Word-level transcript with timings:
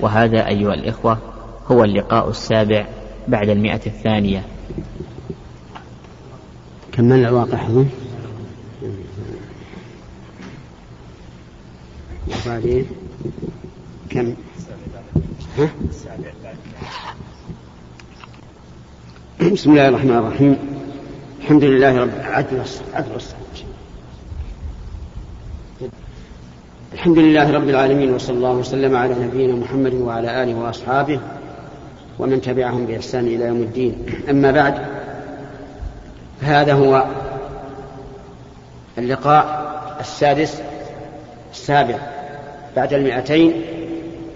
وهذا 0.00 0.46
أيها 0.46 0.74
الإخوة 0.74 1.18
هو 1.70 1.84
اللقاء 1.84 2.30
السابع 2.30 2.86
بعد 3.28 3.48
المئة 3.48 3.80
الثانية. 3.86 4.44
كملنا 6.92 7.28
الواقع 7.28 7.66
أظن 7.66 7.88
وبعدين 12.46 12.86
كم؟ 14.10 14.34
ها؟ 15.58 15.68
بسم 19.52 19.70
الله 19.70 19.88
الرحمن 19.88 20.10
الرحيم. 20.10 20.56
الحمد 21.40 21.64
لله 21.64 21.98
رب 21.98 22.08
العالمين. 22.08 22.64
عدل 22.94 23.20
الحمد 26.92 27.18
لله 27.18 27.50
رب 27.50 27.68
العالمين 27.68 28.14
وصلى 28.14 28.36
الله 28.36 28.52
وسلم 28.52 28.96
على 28.96 29.14
نبينا 29.14 29.54
محمد 29.54 29.94
وعلى 29.94 30.42
آله 30.42 30.54
وأصحابه 30.54 31.20
ومن 32.18 32.40
تبعهم 32.40 32.86
بإحسان 32.86 33.26
إلى 33.26 33.44
يوم 33.44 33.56
الدين. 33.56 34.06
أما 34.30 34.50
بعد 34.50 34.74
هذا 36.42 36.72
هو 36.72 37.04
اللقاء 38.98 39.68
السادس 40.00 40.62
السابع 41.52 41.98
بعد 42.76 42.92
المئتين 42.94 43.62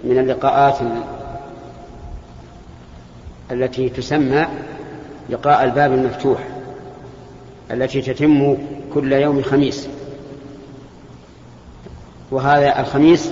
من 0.03 0.19
اللقاءات 0.19 0.77
التي 3.51 3.89
تسمى 3.89 4.47
لقاء 5.29 5.63
الباب 5.63 5.93
المفتوح 5.93 6.39
التي 7.71 8.01
تتم 8.01 8.57
كل 8.93 9.13
يوم 9.13 9.41
خميس. 9.41 9.87
وهذا 12.33 12.79
الخميس 12.79 13.31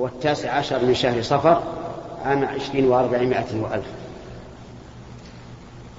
هو 0.00 0.06
التاسع 0.06 0.50
عشر 0.50 0.84
من 0.84 0.94
شهر 0.94 1.22
صفر 1.22 1.62
عام 2.24 2.44
عشرين 2.44 2.84
وأربعمائة 2.84 3.60
وألف. 3.62 3.86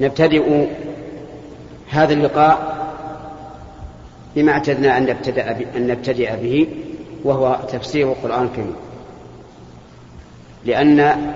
نبتدئ 0.01 0.67
هذا 1.89 2.13
اللقاء 2.13 2.77
بما 4.35 4.51
اعتدنا 4.51 4.97
أن 4.97 5.05
نبتدأ, 5.05 5.51
أن 5.75 5.87
نبتدئ 5.87 6.35
به 6.35 6.67
وهو 7.23 7.59
تفسير 7.71 8.11
القرآن 8.11 8.43
الكريم. 8.43 8.75
لأن 10.65 11.33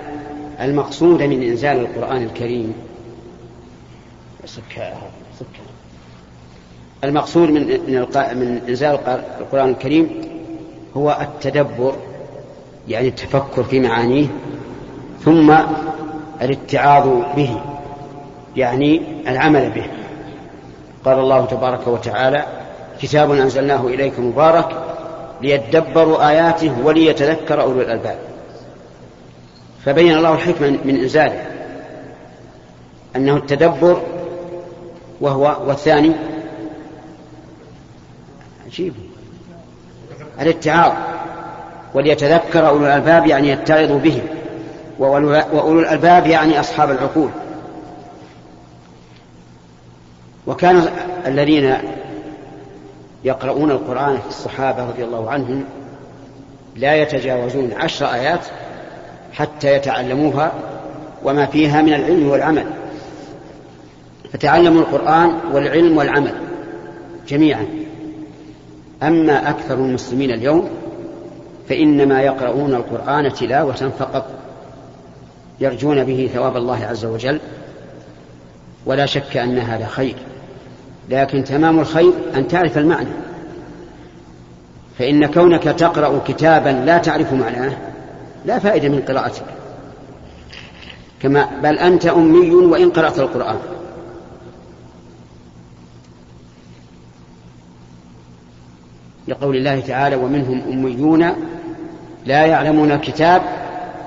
المقصود 0.60 1.22
من 1.22 1.42
إنزال 1.42 1.76
القرآن 1.76 2.22
الكريم 2.22 2.74
المقصود 7.04 7.50
من 7.50 7.66
من 8.34 8.60
إنزال 8.68 8.98
القرآن 9.40 9.68
الكريم 9.68 10.10
هو 10.96 11.16
التدبر 11.20 11.94
يعني 12.88 13.08
التفكر 13.08 13.62
في 13.62 13.80
معانيه 13.80 14.26
ثم 15.24 15.54
الاتعاظ 16.42 17.08
به 17.36 17.60
يعني 18.56 19.02
العمل 19.28 19.70
به. 19.70 19.86
قال 21.04 21.18
الله 21.18 21.46
تبارك 21.46 21.88
وتعالى 21.88 22.46
كتاب 23.00 23.30
أنزلناه 23.30 23.86
إليك 23.86 24.18
مبارك 24.18 24.68
ليدبروا 25.42 26.28
آياته 26.28 26.72
وليتذكر 26.84 27.62
أولو 27.62 27.80
الألباب. 27.80 28.18
فبين 29.84 30.16
الله 30.16 30.34
الحكمة 30.34 30.78
من 30.84 30.96
إنزاله 30.96 31.46
أنه 33.16 33.36
التدبر 33.36 34.00
وهو 35.20 35.56
والثاني 35.66 36.12
عجيب 38.72 38.94
الاتعاظ 40.40 40.92
وليتذكر 41.94 42.68
أولو 42.68 42.86
الألباب 42.86 43.26
يعني 43.26 43.48
يتعظوا 43.48 43.98
به. 43.98 44.22
وأولو 44.98 45.80
الألباب 45.80 46.26
يعني 46.26 46.60
أصحاب 46.60 46.90
العقول. 46.90 47.30
وكان 50.46 50.88
الذين 51.26 51.74
يقرؤون 53.24 53.70
القرآن 53.70 54.18
في 54.18 54.28
الصحابة 54.28 54.88
رضي 54.88 55.04
الله 55.04 55.30
عنهم 55.30 55.64
لا 56.76 56.94
يتجاوزون 56.94 57.72
عشر 57.72 58.06
آيات 58.06 58.46
حتى 59.32 59.74
يتعلموها 59.74 60.52
وما 61.24 61.46
فيها 61.46 61.82
من 61.82 61.94
العلم 61.94 62.28
والعمل. 62.28 62.66
فتعلموا 64.32 64.80
القرآن 64.80 65.34
والعلم 65.52 65.96
والعمل 65.96 66.34
جميعا. 67.28 67.81
أما 69.02 69.50
أكثر 69.50 69.74
المسلمين 69.74 70.30
اليوم 70.30 70.70
فإنما 71.68 72.22
يقرؤون 72.22 72.74
القرآن 72.74 73.32
تلاوة 73.32 73.92
فقط 73.98 74.26
يرجون 75.60 76.04
به 76.04 76.30
ثواب 76.34 76.56
الله 76.56 76.84
عز 76.84 77.04
وجل 77.04 77.40
ولا 78.86 79.06
شك 79.06 79.36
أن 79.36 79.58
هذا 79.58 79.86
خير. 79.86 80.14
لكن 81.10 81.44
تمام 81.44 81.80
الخير 81.80 82.12
أن 82.34 82.48
تعرف 82.48 82.78
المعنى. 82.78 83.08
فإن 84.98 85.26
كونك 85.26 85.62
تقرأ 85.62 86.20
كتابا 86.26 86.68
لا 86.68 86.98
تعرف 86.98 87.32
معناه 87.32 87.76
لا 88.44 88.58
فائدة 88.58 88.88
من 88.88 89.02
قراءتك. 89.08 89.44
كما 91.22 91.48
بل 91.62 91.78
أنت 91.78 92.06
أمي 92.06 92.50
وإن 92.50 92.90
قرأت 92.90 93.18
القرآن. 93.18 93.58
لقول 99.28 99.56
الله 99.56 99.80
تعالى 99.80 100.16
ومنهم 100.16 100.62
أميون 100.68 101.32
لا 102.26 102.46
يعلمون 102.46 102.92
الكتاب 102.92 103.42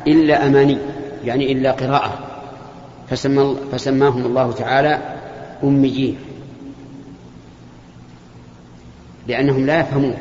إلا 0.08 0.48
أماني 0.48 0.78
يعني 1.26 1.52
إلا 1.52 1.72
قراءة. 1.72 2.20
فسمى 3.10 3.56
فسماهم 3.72 4.26
الله 4.26 4.52
تعالى 4.52 5.00
أميين. 5.64 6.18
لأنهم 9.28 9.66
لا 9.66 9.80
يفهمون. 9.80 10.16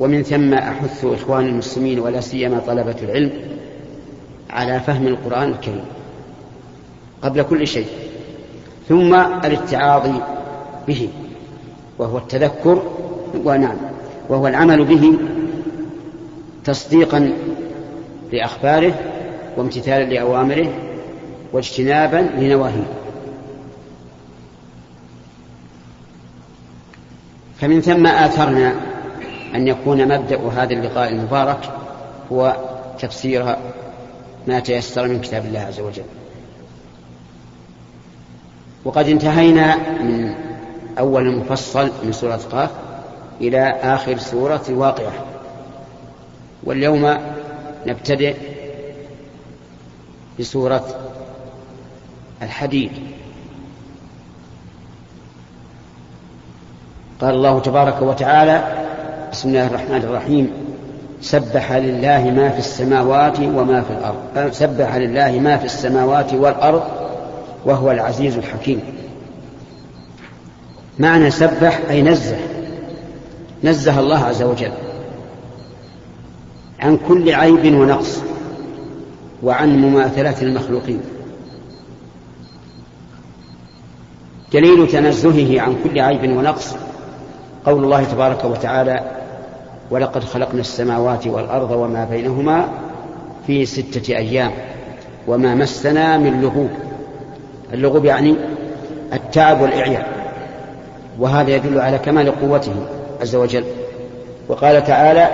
ومن 0.00 0.22
ثم 0.22 0.54
أحث 0.54 1.04
إخوان 1.04 1.46
المسلمين 1.46 2.00
ولا 2.00 2.20
سيما 2.20 2.58
طلبة 2.58 2.96
العلم 3.02 3.30
على 4.50 4.80
فهم 4.80 5.06
القرآن 5.06 5.48
الكريم 5.48 5.84
قبل 7.22 7.42
كل 7.42 7.66
شيء 7.66 7.86
ثم 8.88 9.14
الاتعاظ 9.14 10.10
به. 10.88 11.08
وهو 12.00 12.18
التذكر 12.18 12.82
ونعم. 13.44 13.76
وهو 14.28 14.46
العمل 14.46 14.84
به 14.84 15.18
تصديقا 16.64 17.32
لأخباره 18.32 18.94
وامتثالا 19.56 20.04
لأوامره 20.04 20.72
واجتنابا 21.52 22.16
لنواهيه. 22.38 22.86
فمن 27.60 27.80
ثم 27.80 28.06
آثرنا 28.06 28.74
أن 29.54 29.68
يكون 29.68 30.08
مبدأ 30.08 30.40
هذا 30.48 30.72
اللقاء 30.72 31.12
المبارك 31.12 31.72
هو 32.32 32.56
تفسير 33.00 33.56
ما 34.46 34.60
تيسر 34.60 35.08
من 35.08 35.20
كتاب 35.20 35.44
الله 35.46 35.60
عز 35.60 35.80
وجل. 35.80 36.04
وقد 38.84 39.08
انتهينا 39.08 39.76
من 40.02 40.49
أول 41.00 41.26
المفصل 41.26 41.90
من 42.04 42.12
سورة 42.12 42.40
قاف 42.52 42.70
إلى 43.40 43.70
آخر 43.82 44.18
سورة 44.18 44.62
الواقعة. 44.68 45.12
واليوم 46.64 47.18
نبتدئ 47.86 48.34
بسورة 50.40 50.84
الحديد. 52.42 52.90
قال 57.20 57.34
الله 57.34 57.60
تبارك 57.60 58.02
وتعالى 58.02 58.86
بسم 59.32 59.48
الله 59.48 59.66
الرحمن 59.66 59.96
الرحيم. 59.96 60.52
سبح 61.20 61.72
لله 61.72 62.30
ما 62.30 62.50
في 62.50 62.58
السماوات 62.58 63.40
وما 63.40 63.82
في 63.82 63.90
الأرض 63.90 64.52
سبح 64.52 64.96
لله 64.96 65.30
ما 65.30 65.56
في 65.56 65.64
السماوات 65.64 66.34
والأرض 66.34 66.82
وهو 67.64 67.90
العزيز 67.90 68.38
الحكيم. 68.38 68.99
معنى 71.00 71.30
سبح 71.30 71.80
أي 71.90 72.02
نزه. 72.02 72.36
نزه 73.64 74.00
الله 74.00 74.18
عز 74.18 74.42
وجل 74.42 74.72
عن 76.80 76.98
كل 77.08 77.34
عيب 77.34 77.74
ونقص 77.74 78.20
وعن 79.42 79.78
مماثلة 79.78 80.42
المخلوقين. 80.42 81.00
دليل 84.52 84.88
تنزهه 84.88 85.60
عن 85.60 85.76
كل 85.84 86.00
عيب 86.00 86.36
ونقص 86.36 86.74
قول 87.66 87.84
الله 87.84 88.04
تبارك 88.04 88.44
وتعالى 88.44 89.10
ولقد 89.90 90.24
خلقنا 90.24 90.60
السماوات 90.60 91.26
والأرض 91.26 91.70
وما 91.70 92.04
بينهما 92.04 92.68
في 93.46 93.66
ستة 93.66 94.16
أيام 94.16 94.50
وما 95.26 95.54
مسنا 95.54 96.18
من 96.18 96.40
لغوب. 96.40 96.70
اللغوب 97.72 98.04
يعني 98.04 98.36
التعب 99.12 99.60
والإعياء 99.60 100.19
وهذا 101.18 101.50
يدل 101.50 101.80
على 101.80 101.98
كمال 101.98 102.40
قوته 102.40 102.74
عز 103.20 103.36
وجل. 103.36 103.64
وقال 104.48 104.84
تعالى 104.84 105.28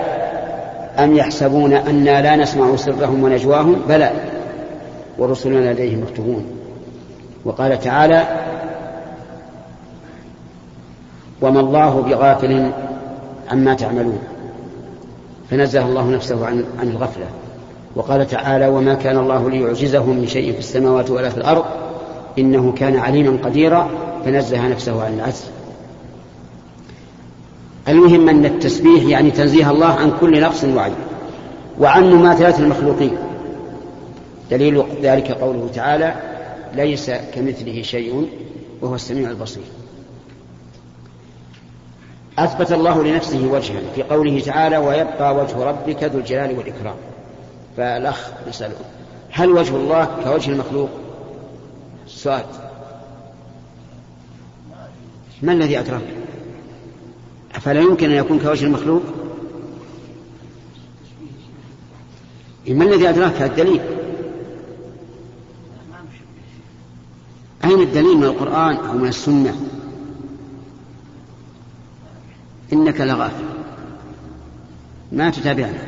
أم 0.99 1.15
يحسبون 1.15 1.73
أنا 1.73 2.21
لا 2.21 2.35
نسمع 2.35 2.75
سرهم 2.75 3.23
ونجواهم؟ 3.23 3.81
بلى 3.89 4.11
ورسلنا 5.17 5.73
لديهم 5.73 6.03
مكتوبون 6.03 6.45
وقال 7.45 7.79
تعالى 7.79 8.23
وما 11.41 11.59
الله 11.59 12.01
بغافل 12.01 12.71
عما 13.51 13.73
تعملون. 13.73 14.19
فنزه 15.49 15.85
الله 15.85 16.09
نفسه 16.09 16.45
عن 16.45 16.63
عن 16.79 16.89
الغفلة. 16.89 17.25
وقال 17.95 18.27
تعالى 18.27 18.67
وما 18.67 18.93
كان 18.93 19.17
الله 19.17 19.49
ليعجزه 19.49 20.05
من 20.05 20.27
شيء 20.27 20.53
في 20.53 20.59
السماوات 20.59 21.09
ولا 21.09 21.29
في 21.29 21.37
الأرض 21.37 21.65
إنه 22.39 22.71
كان 22.71 22.97
عليما 22.97 23.37
قديرا. 23.45 23.89
فنزه 24.25 24.67
نفسه 24.67 25.03
عن 25.03 25.13
العجز. 25.13 25.43
المهم 27.89 28.29
أن 28.29 28.45
التسبيح 28.45 29.03
يعني 29.03 29.31
تنزيه 29.31 29.71
الله 29.71 29.87
عن 29.87 30.11
كل 30.21 30.41
نقص 30.41 30.63
وعيب 30.63 30.93
وعن 31.79 32.13
مماثلة 32.13 32.59
المخلوقين. 32.59 33.17
دليل 34.51 34.83
ذلك 35.01 35.31
قوله 35.31 35.69
تعالى 35.73 36.15
ليس 36.73 37.11
كمثله 37.11 37.81
شيء 37.81 38.29
وهو 38.81 38.95
السميع 38.95 39.29
البصير 39.29 39.63
أثبت 42.39 42.71
الله 42.71 43.03
لنفسه 43.03 43.47
وجها 43.47 43.79
في 43.95 44.03
قوله 44.03 44.39
تعالى 44.39 44.77
ويبقى 44.77 45.35
وجه 45.35 45.63
ربك 45.63 46.03
ذو 46.03 46.19
الجلال 46.19 46.57
والإكرام 46.57 46.95
فالأخ 47.77 48.31
يسأله 48.47 48.75
هل 49.31 49.49
وجه 49.49 49.75
الله 49.75 50.07
كوجه 50.23 50.51
المخلوق؟ 50.51 50.89
سؤال 52.07 52.45
ما 55.41 55.53
الذي 55.53 55.79
أدراك 55.79 56.01
فلا 57.53 57.81
يمكن 57.81 58.09
أن 58.11 58.17
يكون 58.17 58.39
كوجه 58.39 58.65
المخلوق؟ 58.65 59.03
ما 62.67 62.83
الذي 62.83 63.09
أدراك 63.09 63.41
الدليل؟ 63.41 63.81
أين 67.63 67.81
الدليل 67.81 68.17
من 68.17 68.23
القرآن 68.23 68.75
أو 68.75 68.97
من 68.97 69.07
السنة؟ 69.07 69.55
إنك 72.73 73.01
لغافل. 73.01 73.43
ما 75.11 75.29
تتابعنا. 75.29 75.87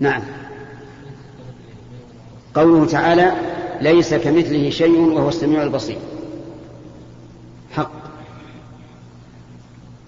نعم. 0.00 0.22
قوله 2.54 2.86
تعالى 2.86 3.32
ليس 3.80 4.14
كمثله 4.14 4.70
شيء 4.70 4.98
وهو 4.98 5.28
السميع 5.28 5.62
البصير. 5.62 5.98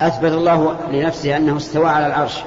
أثبت 0.07 0.33
الله 0.33 0.77
لنفسه 0.93 1.37
أنه 1.37 1.57
استوى 1.57 1.89
على 1.89 2.07
العرش. 2.07 2.39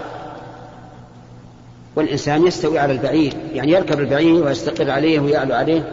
والإنسان 1.96 2.48
يستوي 2.48 2.80
على 2.80 2.94
البعير 2.94 3.34
يعني 3.54 3.72
يركب 3.72 4.00
البعير 4.00 4.46
ويستقر 4.46 4.92
عليه 4.92 5.20
ويعلو 5.20 5.56
عليه. 5.56 5.92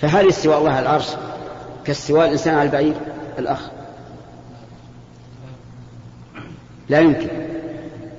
فهل 0.00 0.28
استواء 0.28 0.58
الله 0.58 0.70
على 0.70 0.82
العرش؟ 0.82 1.08
كاستواء 1.84 2.26
الإنسان 2.26 2.54
على 2.54 2.66
البعير 2.66 2.94
الأخ. 3.38 3.60
لا 6.88 7.00
يمكن. 7.00 7.28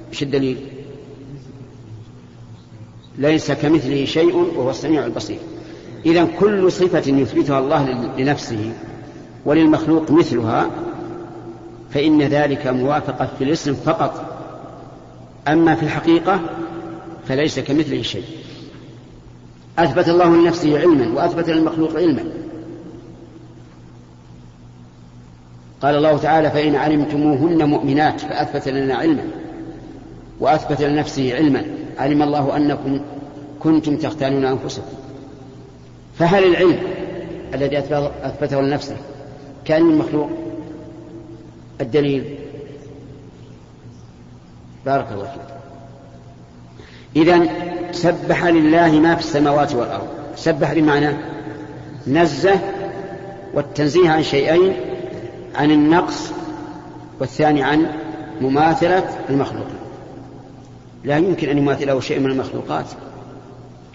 إيش 0.10 0.24
الدليل؟ 0.24 0.58
ليس 3.18 3.52
كمثله 3.52 4.06
شيء 4.06 4.36
وهو 4.36 4.70
السميع 4.70 5.06
البصير. 5.06 5.40
إذا 6.06 6.28
كل 6.40 6.72
صفة 6.72 7.12
يثبتها 7.12 7.60
الله 7.60 7.92
لنفسه 8.18 8.74
وللمخلوق 9.46 10.12
مثلها 10.12 10.70
فإن 11.94 12.22
ذلك 12.22 12.68
موافقة 12.68 13.30
في 13.38 13.44
الاسم 13.44 13.74
فقط. 13.74 14.40
أما 15.48 15.76
في 15.76 15.84
الحقيقة 15.84 16.40
فليس 17.28 17.60
كمثله 17.60 18.02
شيء. 18.02 18.24
أثبت 19.80 20.10
الله 20.10 20.36
لنفسه 20.36 20.80
علما 20.80 21.16
وأثبت 21.16 21.50
للمخلوق 21.50 21.96
علما. 21.96 22.24
قال 25.82 25.96
الله 25.96 26.18
تعالى 26.18 26.52
فإن 26.52 26.76
علمتموهن 26.76 27.70
مؤمنات 27.70 28.22
فأثبت 28.22 28.68
لنا 28.68 28.96
علما 28.96 29.24
وأثبت 30.40 30.82
لنفسه 30.82 31.36
علما. 31.36 31.66
علم 31.98 32.24
الله 32.24 32.58
أنكم 32.58 33.00
كنتم 33.60 33.98
تختانون 33.98 34.46
أنفسكم. 34.46 34.94
فهل 36.20 36.44
العلم 36.44 36.80
الذي 37.54 37.80
أثبته 38.24 38.62
لنفسه 38.62 38.98
كان 39.66 39.90
المخلوق 39.90 40.30
الدليل. 41.84 42.36
بارك 44.86 45.08
الله 45.12 45.26
فيك. 45.26 45.56
إذا 47.16 47.48
سبح 47.92 48.46
لله 48.46 48.92
ما 48.92 49.16
في 49.16 49.22
السماوات 49.22 49.76
والأرض. 49.76 50.08
سبح 50.36 50.74
بمعنى 50.74 51.18
نزه 52.08 52.60
والتنزيه 53.54 54.10
عن 54.10 54.24
شيئين 54.24 54.74
عن 55.56 55.72
النقص 55.72 56.32
والثاني 57.20 57.64
عن 57.64 57.88
مماثلة 58.42 59.10
المخلوق. 59.30 59.68
لا 61.04 61.18
يمكن 61.18 61.50
أن 61.50 61.58
يماثله 61.58 62.00
شيء 62.00 62.20
من 62.20 62.32
المخلوقات 62.32 62.86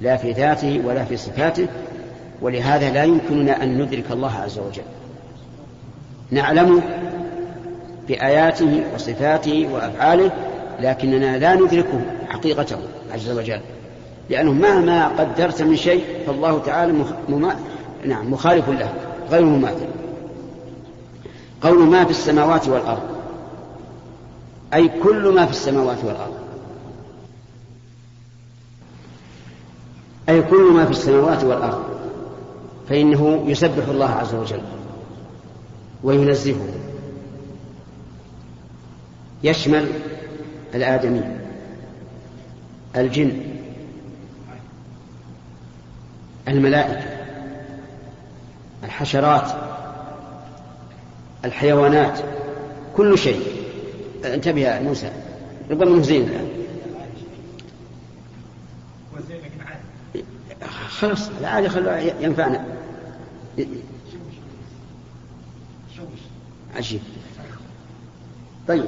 لا 0.00 0.16
في 0.16 0.32
ذاته 0.32 0.82
ولا 0.84 1.04
في 1.04 1.16
صفاته 1.16 1.66
ولهذا 2.42 2.90
لا 2.90 3.04
يمكننا 3.04 3.62
أن 3.62 3.82
ندرك 3.82 4.04
الله 4.10 4.34
عز 4.34 4.58
وجل. 4.58 4.82
نعلم 6.30 6.82
بآياته 8.08 8.82
وصفاته 8.94 9.68
وأفعاله 9.72 10.30
لكننا 10.80 11.38
لا 11.38 11.54
ندركه 11.54 12.00
حقيقته 12.28 12.76
عز 13.12 13.30
وجل. 13.30 13.60
لأنه 14.30 14.52
مهما 14.52 15.08
قدرت 15.08 15.62
من 15.62 15.76
شيء 15.76 16.04
فالله 16.26 16.58
تعالى 16.58 17.04
مما... 17.28 17.56
نعم 18.04 18.32
مخالف 18.32 18.68
له 18.68 18.92
غير 19.30 19.44
مماثل. 19.44 19.86
قول 21.62 21.86
ما 21.86 22.04
في 22.04 22.10
السماوات 22.10 22.68
والأرض. 22.68 23.02
أي 24.74 24.88
كل 24.88 25.28
ما 25.28 25.46
في 25.46 25.52
السماوات 25.52 26.04
والأرض. 26.04 26.34
أي 30.28 30.42
كل 30.42 30.72
ما 30.72 30.84
في 30.84 30.90
السماوات 30.90 31.44
والأرض. 31.44 31.82
فإنه 32.88 33.44
يسبح 33.46 33.88
الله 33.88 34.10
عز 34.10 34.34
وجل. 34.34 34.60
وينزهه. 36.04 36.66
يشمل 39.42 39.88
الآدمي 40.74 41.22
الجن 42.96 43.42
الملائكة 46.48 47.18
الحشرات 48.84 49.52
الحيوانات 51.44 52.18
كل 52.96 53.18
شيء. 53.18 53.42
انتبه 54.24 54.60
يا 54.60 54.80
موسى 54.80 55.10
ربما 55.70 55.90
إنه 55.90 56.02
زين 56.02 56.22
الآن. 56.22 56.48
خلاص 60.88 61.28
العادي 61.40 61.68
خلوه 61.68 61.98
ينفعنا. 61.98 62.64
عجيب. 66.76 67.00
طيب. 68.68 68.84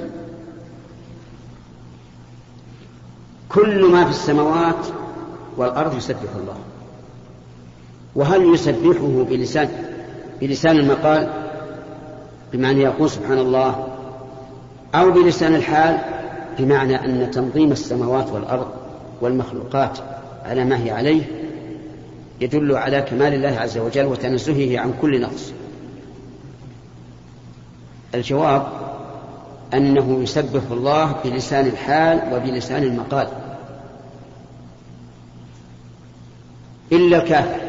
كل 3.53 3.85
ما 3.91 4.03
في 4.05 4.09
السماوات 4.09 4.87
والأرض 5.57 5.97
يسبح 5.97 6.29
الله. 6.35 6.55
وهل 8.15 8.53
يسبحه 8.53 9.25
بلسان 9.29 9.69
بلسان 10.41 10.77
المقال؟ 10.77 11.29
بمعنى 12.53 12.81
يقول 12.81 13.09
سبحان 13.09 13.37
الله. 13.37 13.87
أو 14.95 15.11
بلسان 15.11 15.55
الحال؟ 15.55 15.97
بمعنى 16.59 17.05
أن 17.05 17.31
تنظيم 17.31 17.71
السماوات 17.71 18.31
والأرض 18.31 18.67
والمخلوقات 19.21 19.99
على 20.45 20.65
ما 20.65 20.83
هي 20.83 20.91
عليه 20.91 21.23
يدل 22.41 22.75
على 22.75 23.01
كمال 23.01 23.33
الله 23.33 23.59
عز 23.59 23.77
وجل 23.77 24.05
وتنزهه 24.05 24.79
عن 24.79 24.93
كل 25.01 25.21
نقص. 25.21 25.53
الجواب 28.15 28.67
أنه 29.73 30.19
يسبح 30.23 30.61
الله 30.71 31.15
بلسان 31.25 31.67
الحال 31.67 32.21
وبلسان 32.33 32.83
المقال. 32.83 33.27
إلا 36.91 37.17
الكافر. 37.17 37.61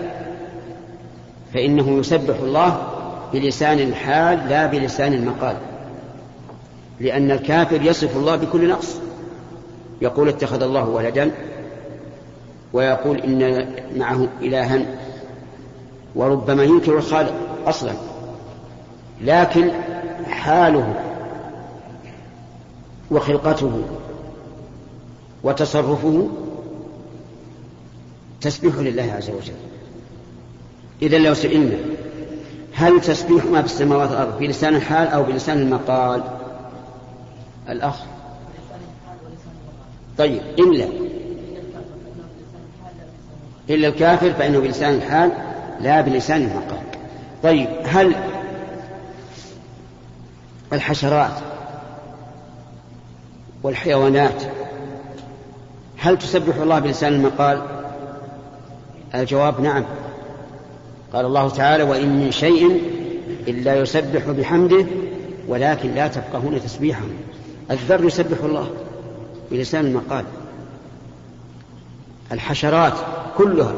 فإنه 1.55 1.91
يسبح 1.99 2.37
الله 2.43 2.89
بلسان 3.33 3.79
الحال 3.79 4.49
لا 4.49 4.67
بلسان 4.67 5.13
المقال. 5.13 5.57
لأن 7.01 7.31
الكافر 7.31 7.83
يصف 7.83 8.17
الله 8.17 8.37
بكل 8.37 8.69
نقص. 8.69 8.97
يقول 10.03 10.29
اتخذ 10.29 10.63
الله 10.63 10.89
ولدا 10.89 11.31
ويقول 12.73 13.19
إن 13.19 13.67
معه 13.97 14.29
إلها 14.41 14.81
وربما 16.15 16.65
ينكر 16.65 16.97
الخالق 16.97 17.35
أصلا. 17.67 17.93
لكن 19.21 19.71
حاله 20.31 20.95
وخلقته 23.11 23.83
وتصرفه 25.43 26.29
تسبيح 28.43 28.77
لله 28.77 29.13
عز 29.13 29.31
وجل. 29.31 29.55
إذا 31.03 31.19
لو 31.19 31.35
سئلنا 31.35 31.79
هل 32.75 33.01
تسبيح 33.01 33.45
ما 33.45 33.61
في 33.61 33.67
السماوات 33.67 34.11
والأرض 34.11 34.39
بلسان 34.39 34.75
الحال 34.75 35.09
أو 35.09 35.23
بلسان 35.23 35.59
المقال؟ 35.59 36.23
الأخ. 37.69 37.97
طيب 40.19 40.43
إلا 40.59 40.89
إلا 43.71 43.89
الكافر 43.89 44.33
فإنه 44.33 44.59
بلسان 44.59 44.95
الحال 44.95 45.33
لا 45.81 46.01
بلسان 46.01 46.43
المقال. 46.43 46.83
طيب 47.43 47.69
هل 47.85 48.15
الحشرات 50.73 51.35
والحيوانات 53.63 54.43
هل 55.99 56.19
تسبح 56.19 56.57
الله 56.57 56.79
بلسان 56.79 57.13
المقال؟ 57.13 57.72
الجواب 59.15 59.61
نعم. 59.61 59.85
قال 61.13 61.27
الله 61.27 61.49
تعالى 61.49 61.83
وإن 61.83 62.25
من 62.25 62.33
شيء 62.33 62.81
إلا 63.49 63.75
يسبح 63.75 64.27
بحمده 64.31 64.87
ولكن 65.49 65.95
لا 65.95 66.09
تفقهون 66.09 66.61
تسبيحهم 66.61 67.11
الذر 67.71 68.05
يسبح 68.05 68.39
الله 68.45 68.71
بلسان 69.51 69.87
المقال. 69.87 70.25
الحشرات 72.33 72.93
كلها 73.37 73.75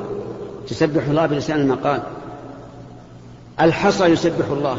تسبح 0.68 1.04
الله 1.04 1.26
بلسان 1.26 1.60
المقال. 1.60 2.02
الحصى 3.60 4.04
يسبح 4.04 4.46
الله 4.50 4.78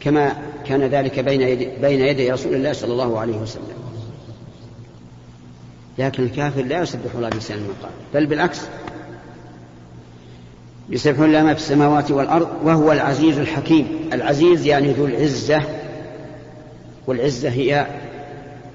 كما 0.00 0.32
كان 0.66 0.82
ذلك 0.82 1.20
بين 1.20 1.40
يدي, 1.40 1.68
بين 1.82 2.00
يدي 2.00 2.30
رسول 2.30 2.54
الله 2.54 2.72
صلى 2.72 2.92
الله 2.92 3.18
عليه 3.18 3.36
وسلم. 3.36 3.93
لكن 5.98 6.22
الكافر 6.22 6.62
لا 6.62 6.82
يسبح 6.82 7.14
الله 7.14 7.28
بلسان 7.28 7.58
المقال 7.58 7.90
بل 8.14 8.26
بالعكس. 8.26 8.60
يسبح 10.90 11.20
الله 11.20 11.42
ما 11.42 11.54
في 11.54 11.60
السماوات 11.60 12.10
والأرض 12.10 12.48
وهو 12.62 12.92
العزيز 12.92 13.38
الحكيم. 13.38 14.10
العزيز 14.12 14.66
يعني 14.66 14.92
ذو 14.92 15.06
العزة 15.06 15.62
والعزة 17.06 17.48
هي 17.48 17.86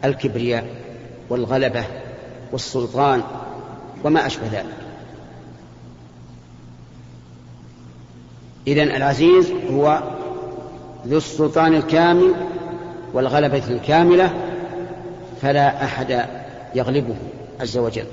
الكبرياء 0.06 0.66
والغلبة 1.30 1.84
والسلطان 2.52 3.22
وما 4.04 4.26
أشبه 4.26 4.48
ذلك. 4.48 4.80
إذن 8.68 8.92
العزيز 8.92 9.52
هو 9.72 10.04
ذو 11.08 11.18
السلطان 11.18 11.76
الكامل 11.76 12.34
والغلبة 13.14 13.64
الكاملة 13.70 14.34
فلا 15.42 15.84
أحد 15.84 16.26
يغلبه 16.76 17.16
عز 17.60 17.78
وجل. 17.78 18.06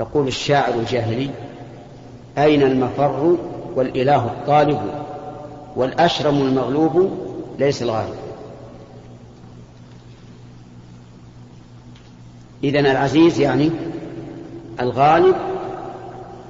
يقول 0.00 0.28
الشاعر 0.28 0.74
الجاهلي 0.74 1.30
أين 2.38 2.62
المفر 2.62 3.36
والإله 3.74 4.24
الطالب 4.24 4.80
والأشرم 5.76 6.36
المغلوب 6.36 7.10
ليس 7.58 7.82
الغالب. 7.82 8.14
إذن 12.64 12.86
العزيز 12.86 13.40
يعني 13.40 13.70
الغالب 14.80 15.36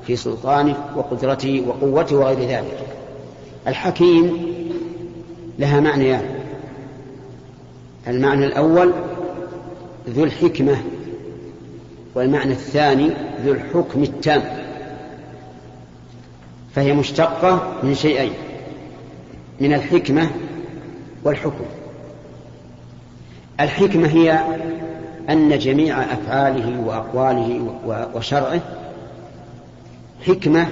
في 0.07 0.17
سلطانه 0.17 0.77
وقدرته 0.97 1.65
وقوته 1.69 2.17
وغير 2.17 2.41
ذلك. 2.41 2.79
الحكيم 3.67 4.49
لها 5.59 5.81
معنيان. 5.81 6.11
يعني. 6.11 6.39
المعنى 8.07 8.47
الأول 8.47 8.93
ذو 10.09 10.25
الحكمة 10.25 10.77
والمعنى 12.15 12.53
الثاني 12.53 13.11
ذو 13.45 13.53
الحكم 13.53 14.03
التام. 14.03 14.43
فهي 16.75 16.93
مشتقة 16.93 17.73
من 17.83 17.95
شيئين 17.95 18.33
من 19.61 19.75
الحكمة 19.75 20.31
والحكم. 21.25 21.65
الحكمة 23.61 24.09
هي 24.09 24.45
أن 25.31 25.59
جميع 25.59 26.03
أفعاله 26.03 26.81
وأقواله 26.81 27.75
وشرعه 28.15 28.61
حكمة 30.27 30.67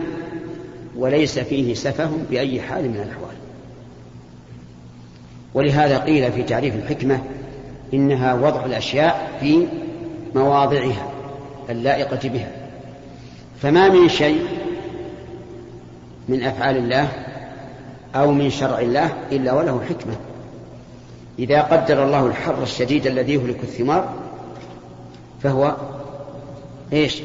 وليس 0.97 1.39
فيه 1.39 1.75
سفه 1.75 2.11
بأي 2.31 2.61
حال 2.61 2.89
من 2.89 2.97
الأحوال. 2.97 3.37
ولهذا 5.55 5.99
قيل 5.99 6.33
في 6.33 6.43
تعريف 6.43 6.75
الحكمة 6.75 7.21
إنها 7.95 8.35
وضع 8.35 8.65
الأشياء 8.65 9.39
في 9.41 9.67
مواضعها 10.35 11.11
اللائقة 11.71 12.29
بها. 12.29 12.51
فما 13.63 13.89
من 13.89 14.09
شيء 14.09 14.47
من 16.29 16.43
أفعال 16.43 16.77
الله 16.77 17.09
أو 18.15 18.33
من 18.33 18.51
شرع 18.51 18.79
الله 18.79 19.13
إلا 19.33 19.53
وله 19.53 19.81
حكمة. 19.89 20.15
إذا 21.39 21.63
قدر 21.63 22.05
الله 22.05 22.27
الحر 22.27 22.63
الشديد 22.63 23.07
الذي 23.07 23.35
يهلك 23.35 23.63
الثمار 23.63 24.15
فهو 25.43 25.77
إيش؟ 26.93 27.23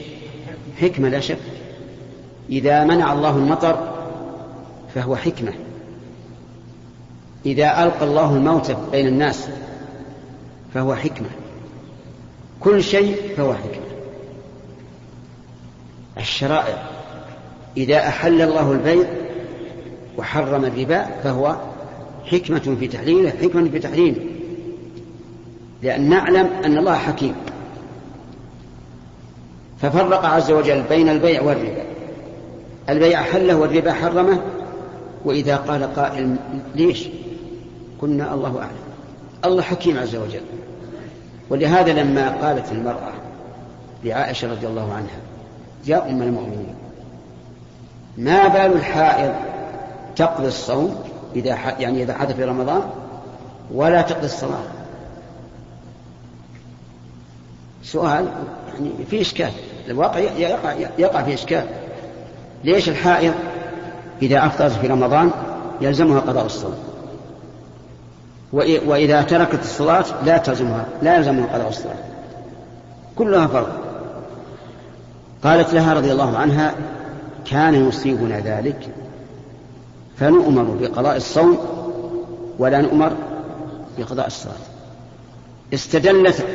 حكمة 0.81 1.09
لا 1.09 1.19
شك. 1.19 1.37
إذا 2.49 2.83
منع 2.83 3.13
الله 3.13 3.37
المطر 3.37 3.93
فهو 4.95 5.15
حكمة. 5.15 5.53
إذا 7.45 7.83
ألقى 7.83 8.05
الله 8.05 8.35
الموت 8.35 8.71
بين 8.91 9.07
الناس 9.07 9.47
فهو 10.73 10.95
حكمة. 10.95 11.27
كل 12.59 12.83
شيء 12.83 13.33
فهو 13.37 13.53
حكمة. 13.53 13.85
الشرائع 16.17 16.83
إذا 17.77 17.97
أحل 17.97 18.41
الله 18.41 18.71
البيع 18.71 19.09
وحرم 20.17 20.65
الربا 20.65 21.05
فهو 21.23 21.55
حكمة 22.25 22.75
في 22.79 22.87
تحليله 22.87 23.29
حكمة 23.29 23.69
في 23.69 23.79
تحريمه 23.79 24.17
لأن 25.81 26.09
نعلم 26.09 26.47
أن 26.65 26.77
الله 26.77 26.95
حكيم. 26.95 27.35
ففرق 29.81 30.25
عز 30.25 30.51
وجل 30.51 30.83
بين 30.89 31.09
البيع 31.09 31.41
والربا. 31.41 31.83
البيع 32.89 33.21
حله 33.21 33.55
والربا 33.55 33.93
حرمه 33.93 34.41
وإذا 35.25 35.55
قال 35.55 35.93
قائل 35.95 36.35
ليش؟ 36.75 37.07
قلنا 38.01 38.33
الله 38.33 38.59
أعلم. 38.59 38.81
الله 39.45 39.61
حكيم 39.61 39.99
عز 39.99 40.15
وجل. 40.15 40.41
ولهذا 41.51 41.93
لما 41.93 42.29
قالت 42.29 42.71
المرأة 42.71 43.11
لعائشة 44.03 44.51
رضي 44.51 44.67
الله 44.67 44.93
عنها 44.93 45.19
يا 45.85 46.09
أم 46.09 46.21
المؤمنين 46.21 46.75
ما 48.17 48.47
بال 48.47 48.73
الحائض 48.73 49.33
تقضي 50.15 50.47
الصوم 50.47 51.03
إذا 51.35 51.57
يعني 51.79 52.03
إذا 52.03 52.13
حدث 52.13 52.35
في 52.35 52.43
رمضان 52.43 52.81
ولا 53.73 54.01
تقضي 54.01 54.25
الصلاة؟ 54.25 54.63
سؤال 57.83 58.25
يعني 58.73 58.91
في 59.09 59.21
إشكال 59.21 59.51
الواقع 59.87 60.19
يقع, 60.19 60.73
يقع 60.97 61.23
في 61.23 61.33
إشكال. 61.33 61.65
ليش 62.63 62.89
الحائض 62.89 63.33
إذا 64.21 64.45
أفطرت 64.45 64.71
في 64.71 64.87
رمضان 64.87 65.31
يلزمها 65.81 66.19
قضاء 66.19 66.45
الصوم؟ 66.45 66.75
وإذا 68.53 69.21
تركت 69.21 69.59
الصلاة 69.63 70.05
لا 70.25 70.37
تلزمها 70.37 70.85
لا 71.01 71.17
يلزمها 71.17 71.45
قضاء 71.45 71.69
الصلاة. 71.69 71.95
كلها 73.15 73.47
فرض. 73.47 73.67
قالت 75.43 75.73
لها 75.73 75.93
رضي 75.93 76.11
الله 76.11 76.37
عنها 76.37 76.75
كان 77.45 77.87
يصيبنا 77.87 78.39
ذلك 78.39 78.89
فنؤمر 80.17 80.63
بقضاء 80.63 81.17
الصوم 81.17 81.57
ولا 82.59 82.81
نؤمر 82.81 83.13
بقضاء 83.97 84.27
الصلاة. 84.27 84.53
استدلت 85.73 86.45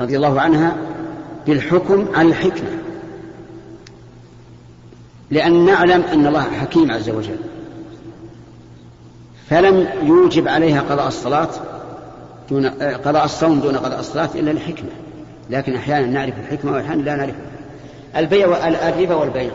رضي 0.00 0.16
الله 0.16 0.40
عنها 0.40 0.76
بالحكم 1.46 2.06
على 2.14 2.28
الحكمة 2.28 2.70
لأن 5.30 5.66
نعلم 5.66 6.02
أن 6.12 6.26
الله 6.26 6.42
حكيم 6.42 6.92
عز 6.92 7.10
وجل. 7.10 7.38
فلم 9.50 9.88
يوجب 10.02 10.48
عليها 10.48 10.80
قضاء 10.80 11.08
الصلاة 11.08 11.48
دون 12.50 12.66
قضاء 13.04 13.24
الصوم 13.24 13.60
دون 13.60 13.76
قضاء 13.76 14.00
الصلاة 14.00 14.28
إلا 14.34 14.50
الحكمة 14.50 14.90
لكن 15.50 15.74
أحيانا 15.74 16.06
نعرف 16.06 16.34
الحكمة 16.38 16.72
وأحيانا 16.72 17.02
لا 17.02 17.16
نعرفها 17.16 17.36
البيع 18.16 18.68
الربا 18.68 19.14
والبيع. 19.14 19.50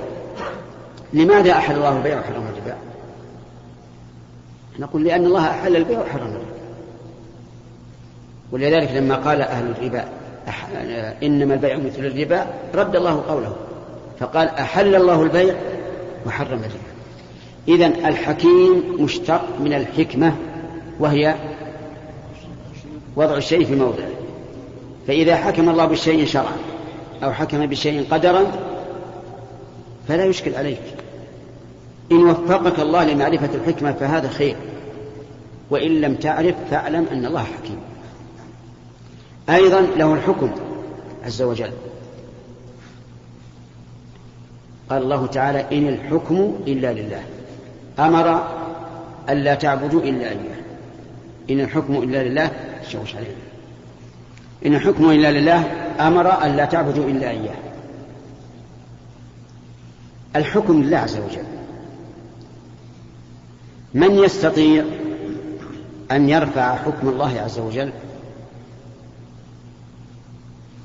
لماذا 1.13 1.51
أحل 1.51 1.75
الله 1.75 1.97
البيع 1.97 2.19
وحرم 2.19 2.43
الربا؟ 2.47 2.77
نقول 4.79 5.03
لأن 5.03 5.25
الله 5.25 5.49
أحل 5.49 5.75
البيع 5.75 5.99
وحرم 5.99 6.27
الربا. 6.27 6.45
ولذلك 8.51 8.91
لما 8.91 9.15
قال 9.15 9.41
أهل 9.41 9.73
الربا 9.77 10.05
إنما 11.23 11.53
البيع 11.53 11.77
مثل 11.77 12.05
الربا 12.05 12.45
رد 12.75 12.95
الله 12.95 13.23
قوله. 13.27 13.55
فقال 14.19 14.47
أحل 14.47 14.95
الله 14.95 15.23
البيع 15.23 15.55
وحرم 16.25 16.59
الربا. 16.59 16.88
إذا 17.67 17.85
الحكيم 17.85 18.83
مشتق 18.99 19.41
من 19.59 19.73
الحكمة 19.73 20.35
وهي 20.99 21.35
وضع 23.15 23.37
الشيء 23.37 23.65
في 23.65 23.75
موضعه 23.75 24.09
فإذا 25.07 25.35
حكم 25.35 25.69
الله 25.69 25.85
بالشيء 25.85 26.25
شرعا 26.25 26.57
أو 27.23 27.31
حكم 27.31 27.65
بشيء 27.65 28.07
قدرا 28.11 28.51
فلا 30.07 30.25
يشكل 30.25 30.55
عليك. 30.55 30.81
إن 32.11 32.29
وفقك 32.29 32.79
الله 32.79 33.03
لمعرفة 33.03 33.49
الحكمة 33.55 33.91
فهذا 33.91 34.29
خير. 34.29 34.55
وإن 35.69 36.01
لم 36.01 36.15
تعرف 36.15 36.55
فاعلم 36.71 37.05
أن 37.11 37.25
الله 37.25 37.43
حكيم. 37.43 37.79
أيضا 39.49 39.81
له 39.81 40.13
الحكم 40.13 40.51
عز 41.25 41.41
وجل. 41.41 41.71
قال 44.89 45.03
الله 45.03 45.27
تعالى 45.27 45.65
إن 45.77 45.87
الحكم 45.87 46.55
إلا 46.67 46.93
لله. 46.93 47.23
أمر 47.99 48.47
ألا 49.29 49.55
تعبدوا 49.55 50.01
إلا 50.01 50.29
إياه. 50.29 50.59
إن 51.49 51.59
الحكم 51.59 51.95
إلا 51.95 52.23
لله 52.23 52.51
شوش 52.89 53.15
عليه. 53.15 53.35
إن 54.65 54.75
الحكم 54.75 55.09
إلا 55.09 55.31
لله 55.31 55.63
أمر 55.99 56.45
ألا 56.45 56.65
تعبدوا 56.65 57.09
إلا 57.09 57.29
إياه. 57.29 57.55
الحكم 60.35 60.83
لله 60.83 60.97
عز 60.97 61.17
وجل. 61.17 61.43
من 63.93 64.15
يستطيع 64.15 64.83
أن 66.11 66.29
يرفع 66.29 66.75
حكم 66.75 67.09
الله 67.09 67.41
عز 67.41 67.59
وجل 67.59 67.91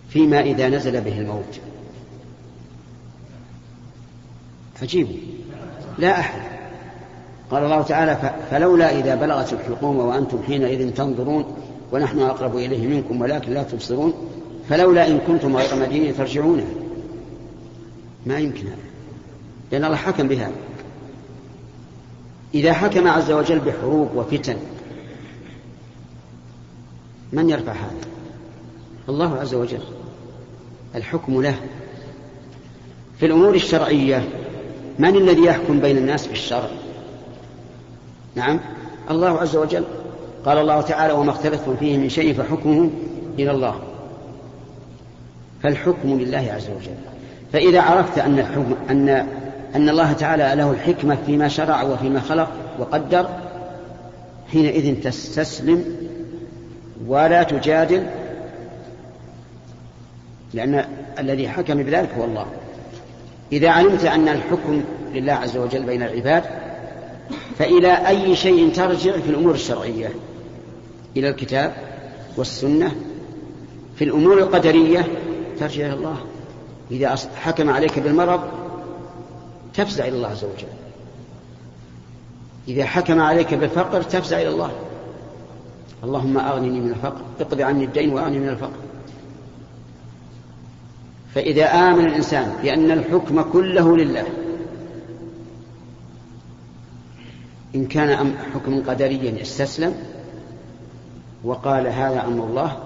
فيما 0.08 0.40
إذا 0.40 0.68
نزل 0.68 1.00
به 1.00 1.18
الموت؟ 1.18 1.60
عجيب 4.82 5.08
لا 5.98 6.20
أحد. 6.20 6.53
قال 7.50 7.64
الله 7.64 7.82
تعالى 7.82 8.34
فلولا 8.50 8.98
إذا 8.98 9.14
بلغت 9.14 9.52
الحلقوم 9.52 9.96
وأنتم 9.96 10.42
حينئذ 10.46 10.90
تنظرون 10.90 11.44
ونحن 11.92 12.20
أقرب 12.20 12.56
إليه 12.56 12.86
منكم 12.86 13.20
ولكن 13.20 13.52
لا 13.52 13.62
تبصرون 13.62 14.14
فلولا 14.68 15.08
إن 15.08 15.18
كنتم 15.18 15.56
غير 15.56 15.74
مدينين 15.74 16.16
ترجعونه 16.16 16.66
ما 18.26 18.38
يمكن 18.38 18.66
هذا 18.66 18.76
لأن 19.72 19.84
الله 19.84 19.96
حكم 19.96 20.28
بهذا. 20.28 20.52
إذا 22.54 22.72
حكم 22.72 23.08
عز 23.08 23.30
وجل 23.30 23.58
بحروب 23.58 24.08
وفتن 24.16 24.56
من 27.32 27.50
يرفع 27.50 27.72
هذا؟ 27.72 28.08
الله 29.08 29.36
عز 29.36 29.54
وجل. 29.54 29.82
الحكم 30.94 31.42
له. 31.42 31.56
في 33.18 33.26
الأمور 33.26 33.54
الشرعية 33.54 34.28
من 34.98 35.16
الذي 35.16 35.44
يحكم 35.44 35.80
بين 35.80 35.96
الناس 35.96 36.26
بالشرع؟ 36.26 36.68
نعم. 38.34 38.60
الله 39.10 39.40
عز 39.40 39.56
وجل 39.56 39.84
قال 40.44 40.58
الله 40.58 40.80
تعالى 40.80 41.12
وما 41.12 41.30
اختلفتم 41.30 41.76
فيه 41.76 41.98
من 41.98 42.08
شيء 42.08 42.34
فحكمه 42.34 42.90
إلى 43.38 43.50
الله. 43.50 43.78
فالحكم 45.62 46.08
لله 46.08 46.52
عز 46.54 46.70
وجل. 46.70 46.94
فإذا 47.52 47.80
عرفت 47.80 48.18
أن 48.18 48.38
الحكم 48.38 48.74
أن 48.90 49.08
أن 49.74 49.88
الله 49.88 50.12
تعالى 50.12 50.54
له 50.54 50.70
الحكمة 50.70 51.18
فيما 51.26 51.48
شرع 51.48 51.82
وفيما 51.82 52.20
خلق 52.20 52.48
وقدر 52.78 53.28
حينئذ 54.52 55.00
تستسلم 55.02 55.84
ولا 57.06 57.42
تجادل 57.42 58.06
لأن 60.54 60.84
الذي 61.18 61.48
حكم 61.48 61.82
بذلك 61.82 62.10
هو 62.18 62.24
الله. 62.24 62.46
إذا 63.52 63.70
علمت 63.70 64.04
أن 64.04 64.28
الحكم 64.28 64.84
لله 65.14 65.32
عز 65.32 65.56
وجل 65.56 65.82
بين 65.82 66.02
العباد 66.02 66.44
فإلى 67.58 68.08
أي 68.08 68.36
شيء 68.36 68.72
ترجع 68.72 69.12
في 69.12 69.30
الأمور 69.30 69.54
الشرعية؟ 69.54 70.14
إلى 71.16 71.28
الكتاب 71.28 71.74
والسنة. 72.36 72.94
في 73.96 74.04
الأمور 74.04 74.38
القدرية 74.38 75.06
ترجع 75.60 75.86
إلى 75.86 75.94
الله. 75.94 76.16
إذا 76.90 77.16
حكم 77.36 77.70
عليك 77.70 77.98
بالمرض 77.98 78.40
تفزع 79.74 80.08
إلى 80.08 80.16
الله 80.16 80.28
عز 80.28 80.44
وجل. 80.44 80.68
إذا 82.68 82.84
حكم 82.84 83.20
عليك 83.20 83.54
بالفقر 83.54 84.02
تفزع 84.02 84.40
إلى 84.40 84.48
الله. 84.48 84.70
اللهم 86.04 86.38
أغنني 86.38 86.80
من 86.80 86.90
الفقر. 86.90 87.20
اقض 87.40 87.60
عني 87.60 87.84
الدين 87.84 88.12
وأغنني 88.12 88.38
من 88.38 88.48
الفقر. 88.48 88.78
فإذا 91.34 91.64
آمن 91.64 92.06
الإنسان 92.06 92.56
بأن 92.62 92.90
الحكم 92.90 93.42
كله 93.42 93.96
لله 93.96 94.24
إن 97.74 97.86
كان 97.86 98.34
حكم 98.54 98.82
قدريا 98.82 99.42
استسلم 99.42 99.94
وقال 101.44 101.86
هذا 101.86 102.24
أمر 102.24 102.44
الله 102.44 102.78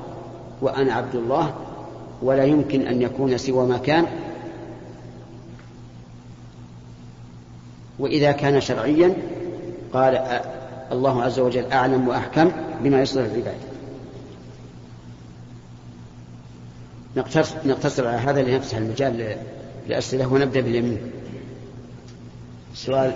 وأنا 0.63 0.95
عبد 0.95 1.15
الله 1.15 1.55
ولا 2.23 2.45
يمكن 2.45 2.87
أن 2.87 3.03
يكون 3.03 3.39
سوى 3.39 3.67
ما 3.67 3.79
كان 3.79 4.07
وإذا 7.99 8.33
كان 8.33 8.61
شرعيا 8.61 9.15
قال 9.93 10.41
الله 10.93 11.23
عز 11.23 11.39
وجل 11.39 11.73
أعلم 11.73 12.09
وأحكم 12.09 12.51
بما 12.85 13.01
يصلح 13.01 13.25
العباد. 13.25 13.55
نقتصر 17.65 18.07
على 18.07 18.17
هذا 18.17 18.43
لنفتح 18.43 18.77
المجال 18.77 19.37
للأسئلة 19.87 20.33
ونبدأ 20.33 20.61
باليمين. 20.61 20.99
سؤال 22.75 23.13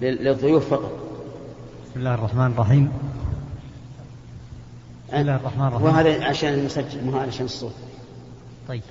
للضيوف 0.00 0.70
فقط. 0.70 0.92
بسم 1.90 2.00
الله 2.00 2.14
الرحمن 2.14 2.46
الرحيم. 2.46 2.92
بسم 5.08 5.16
الله 5.16 5.36
الرحمن 5.36 5.66
الرحيم. 5.66 5.86
وهذا 5.86 6.24
عشان 6.24 6.64
نسجل 6.64 7.04
مو 7.04 7.18
عشان 7.18 7.44
الصوت. 7.44 7.74
طيب. 8.68 8.82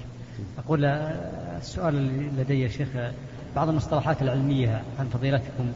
أقول 0.65 0.85
السؤال 0.85 1.95
اللي 1.95 2.43
لدي 2.43 2.61
يا 2.61 2.67
شيخ 2.67 2.87
بعض 3.55 3.69
المصطلحات 3.69 4.21
العلمية 4.21 4.83
عن 4.99 5.07
فضيلتكم. 5.07 5.71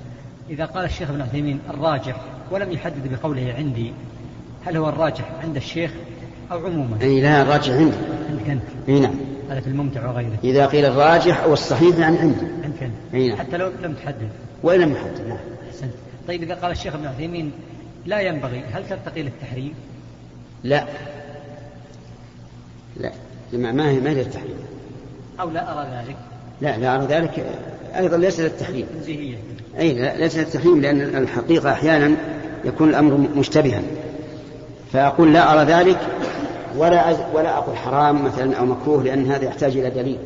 إذا 0.49 0.65
قال 0.65 0.85
الشيخ 0.85 1.09
ابن 1.09 1.21
عثيمين 1.21 1.59
الراجح 1.69 2.21
ولم 2.51 2.71
يحدد 2.71 3.11
بقوله 3.11 3.53
عندي 3.57 3.93
هل 4.65 4.77
هو 4.77 4.89
الراجح 4.89 5.31
عند 5.43 5.55
الشيخ 5.55 5.91
أو 6.51 6.65
عموما؟ 6.65 7.01
أي 7.01 7.21
لا 7.21 7.41
الراجح 7.41 7.73
عندي. 7.73 7.97
عندك 8.29 8.49
أنت؟ 8.49 8.63
أي 8.89 8.99
نعم. 8.99 9.15
في 9.47 9.67
الممتع 9.67 10.09
وغيره. 10.09 10.37
إذا 10.43 10.65
قيل 10.65 10.85
الراجح 10.85 11.43
أو 11.43 11.53
الصحيح 11.53 11.97
يعني 11.97 12.17
عندي. 12.17 12.45
أنت 12.65 12.91
أي 13.13 13.27
نعم. 13.27 13.37
حتى 13.37 13.57
لو 13.57 13.71
لم 13.83 13.93
تحدد. 13.93 14.29
وإن 14.63 14.79
لم 14.79 14.91
يحدد 14.91 15.27
نعم. 15.27 15.37
أحسنت. 15.69 15.91
طيب 16.27 16.43
إذا 16.43 16.55
قال 16.55 16.71
الشيخ 16.71 16.95
ابن 16.95 17.05
عثيمين 17.07 17.51
لا 18.05 18.19
ينبغي 18.19 18.63
هل 18.73 18.89
ترتقي 18.89 19.23
للتحريم؟ 19.23 19.73
لا. 20.63 20.85
لا. 22.97 23.11
ما 23.53 23.89
هي 23.89 23.99
ما 23.99 24.09
هي 24.09 24.13
للتحريم؟ 24.13 24.57
أو 25.39 25.49
لا 25.49 25.73
أرى 25.73 25.87
ذلك. 25.91 26.15
لا 26.61 26.77
لا 26.77 26.95
أرى 26.95 27.05
ذلك. 27.05 27.45
أيضا 27.95 28.17
ليس 28.17 28.39
للتحريم. 28.39 28.85
تنزيهية 28.93 29.37
أي 29.79 29.93
لا 29.93 30.17
ليس 30.17 30.37
للتحريم 30.37 30.81
لأن 30.81 31.01
الحقيقة 31.01 31.71
أحيانا 31.71 32.15
يكون 32.65 32.89
الأمر 32.89 33.17
مشتبها. 33.35 33.81
فأقول 34.93 35.33
لا 35.33 35.53
أرى 35.53 35.71
ذلك 35.73 35.99
ولا 36.77 37.15
ولا 37.33 37.57
أقول 37.57 37.77
حرام 37.77 38.25
مثلا 38.25 38.57
أو 38.57 38.65
مكروه 38.65 39.03
لأن 39.03 39.31
هذا 39.31 39.45
يحتاج 39.45 39.77
إلى 39.77 39.89
دليل. 39.89 40.17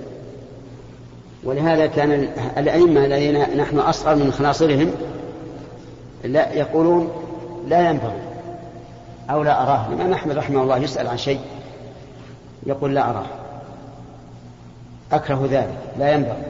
ولهذا 1.44 1.86
كان 1.86 2.12
الأئمة 2.58 3.06
الذين 3.06 3.58
نحن 3.58 3.80
أصغر 3.80 4.16
من 4.16 4.32
خناصرهم 4.32 4.92
لا 6.24 6.54
يقولون 6.54 7.12
لا 7.68 7.90
ينبغي 7.90 8.22
أو 9.30 9.44
لا 9.44 9.64
أراه. 9.64 9.88
الإمام 9.88 10.14
أحمد 10.14 10.38
رحمه 10.38 10.64
الله 10.64 10.78
يسأل 10.78 11.08
عن 11.08 11.18
شيء 11.18 11.40
يقول 12.66 12.96
لا 12.96 13.10
أراه. 13.10 13.26
أكره 15.12 15.48
ذلك 15.52 15.78
لا 16.00 16.14
ينبغي. 16.14 16.44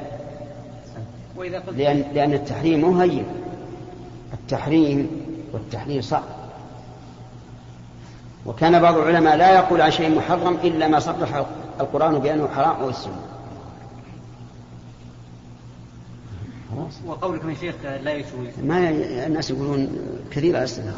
لأن, 1.72 2.04
لأن 2.14 2.34
التحريم 2.34 2.82
مو 2.82 3.00
هين 3.00 3.26
التحريم 4.34 5.10
والتحليل 5.54 6.04
صعب. 6.04 6.24
وكان 8.46 8.82
بعض 8.82 8.98
العلماء 8.98 9.36
لا 9.36 9.56
يقول 9.56 9.82
عن 9.82 9.92
شيء 9.92 10.16
محرم 10.18 10.56
إلا 10.64 10.88
ما 10.88 11.00
صرح 11.00 11.46
القرآن 11.80 12.20
بأنه 12.20 12.48
حرام 12.48 12.82
أو 12.82 12.90
السنة. 12.90 13.22
وقولكم 17.06 17.50
يا 17.50 17.56
شيخ 17.56 17.76
لا 18.04 18.14
يجوز 18.14 18.48
ما 18.64 18.90
الناس 19.28 19.50
يقولون 19.50 19.90
كثير 20.32 20.56
على 20.56 20.64
السنة. 20.64 20.94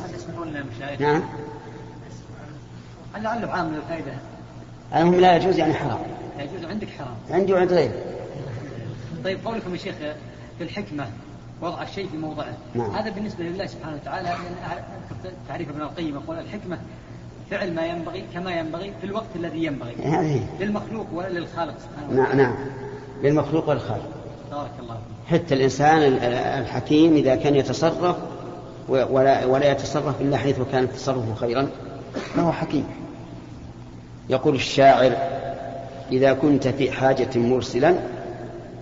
نعم. 0.99 1.23
لعله 3.17 3.51
عام 3.51 3.73
للفائدة 3.75 4.13
المهم 4.95 5.19
لا 5.19 5.35
يجوز 5.35 5.57
يعني 5.57 5.73
حرام. 5.73 5.99
لا 6.37 6.43
يجوز 6.43 6.65
عندك 6.65 6.87
حرام. 6.89 7.15
عندي 7.29 7.53
وعند 7.53 7.73
غيري. 7.73 7.93
طيب 9.23 9.45
قولكم 9.45 9.71
يا 9.71 9.77
شيخ 9.77 9.95
في 10.57 10.63
الحكمة 10.63 11.07
وضع 11.61 11.83
الشيء 11.83 12.09
في 12.09 12.17
موضعه. 12.17 12.57
نعم. 12.75 12.91
هذا 12.91 13.09
بالنسبة 13.09 13.43
لله 13.43 13.65
سبحانه 13.65 13.95
وتعالى 13.95 14.35
تعريف 15.47 15.69
ابن 15.69 15.81
القيم. 15.81 16.15
يقول 16.15 16.39
الحكمة 16.39 16.77
فعل 17.51 17.73
ما 17.73 17.85
ينبغي 17.85 18.23
كما 18.33 18.51
ينبغي 18.51 18.93
في 19.01 19.07
الوقت 19.07 19.35
الذي 19.35 19.65
ينبغي. 19.65 19.95
هذه. 20.03 20.47
للمخلوق 20.59 21.05
ولا 21.13 21.27
للخالق 21.27 21.75
سبحانه 21.79 22.21
وتعالى. 22.21 22.37
نعم. 22.37 22.37
نعم 22.37 22.55
للمخلوق 23.23 23.69
والخالق. 23.69 24.09
بارك 24.51 24.71
الله 24.79 24.97
حتى 25.27 25.53
الإنسان 25.53 26.01
الحكيم 26.61 27.13
إذا 27.13 27.35
كان 27.35 27.55
يتصرف 27.55 28.15
ولا, 28.89 29.45
ولا 29.45 29.71
يتصرف 29.71 30.21
إلا 30.21 30.37
حيث 30.37 30.59
كان 30.71 30.83
التصرف 30.83 31.39
خيرا. 31.39 31.67
فهو 32.35 32.51
حكيم؟ 32.51 32.85
يقول 34.29 34.55
الشاعر 34.55 35.11
إذا 36.11 36.33
كنت 36.33 36.67
في 36.67 36.91
حاجة 36.91 37.29
مرسلا 37.39 37.95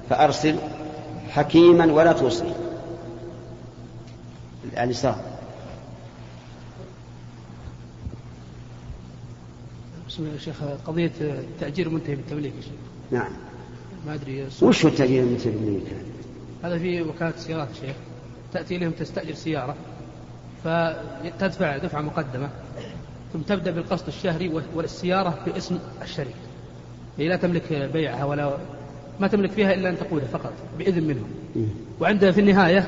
فأرسل 0.09 0.55
حكيما 1.29 1.93
ولا 1.93 2.11
توصي 2.11 2.53
اليسار 4.77 5.15
بسم 10.11 10.23
الله 10.23 10.37
شيخ. 10.37 10.55
قضية 10.87 11.11
التأجير 11.21 11.89
منتهي 11.89 12.15
بالتمليك 12.15 12.53
يا 12.57 12.61
شيخ. 12.61 12.71
نعم. 13.11 13.31
ما 14.07 14.13
أدري 14.13 14.47
وش 14.61 14.85
هو 14.85 14.91
التأجير 14.91 15.23
المنتهي 15.23 15.51
بالتمليك؟ 15.51 15.83
هذا 16.63 16.77
في 16.77 17.01
وكالة 17.01 17.29
السيارات 17.29 17.67
يا 17.69 17.87
شيخ. 17.87 17.95
تأتي 18.53 18.77
لهم 18.77 18.91
تستأجر 18.91 19.33
سيارة 19.33 19.75
فتدفع 20.63 21.77
دفعة 21.77 22.01
مقدمة 22.01 22.49
ثم 23.33 23.39
تبدأ 23.39 23.71
بالقسط 23.71 24.07
الشهري 24.07 24.51
والسيارة 24.75 25.39
باسم 25.45 25.79
الشريك. 26.01 26.35
هي 27.17 27.27
لا 27.27 27.35
تملك 27.35 27.89
بيعها 27.93 28.25
ولا 28.25 28.57
ما 29.19 29.27
تملك 29.27 29.51
فيها 29.51 29.73
إلا 29.73 29.89
أن 29.89 29.97
تقودها 29.97 30.27
فقط 30.27 30.53
بإذن 30.77 31.03
منهم. 31.03 31.29
وعندها 31.99 32.31
في 32.31 32.39
النهاية 32.39 32.87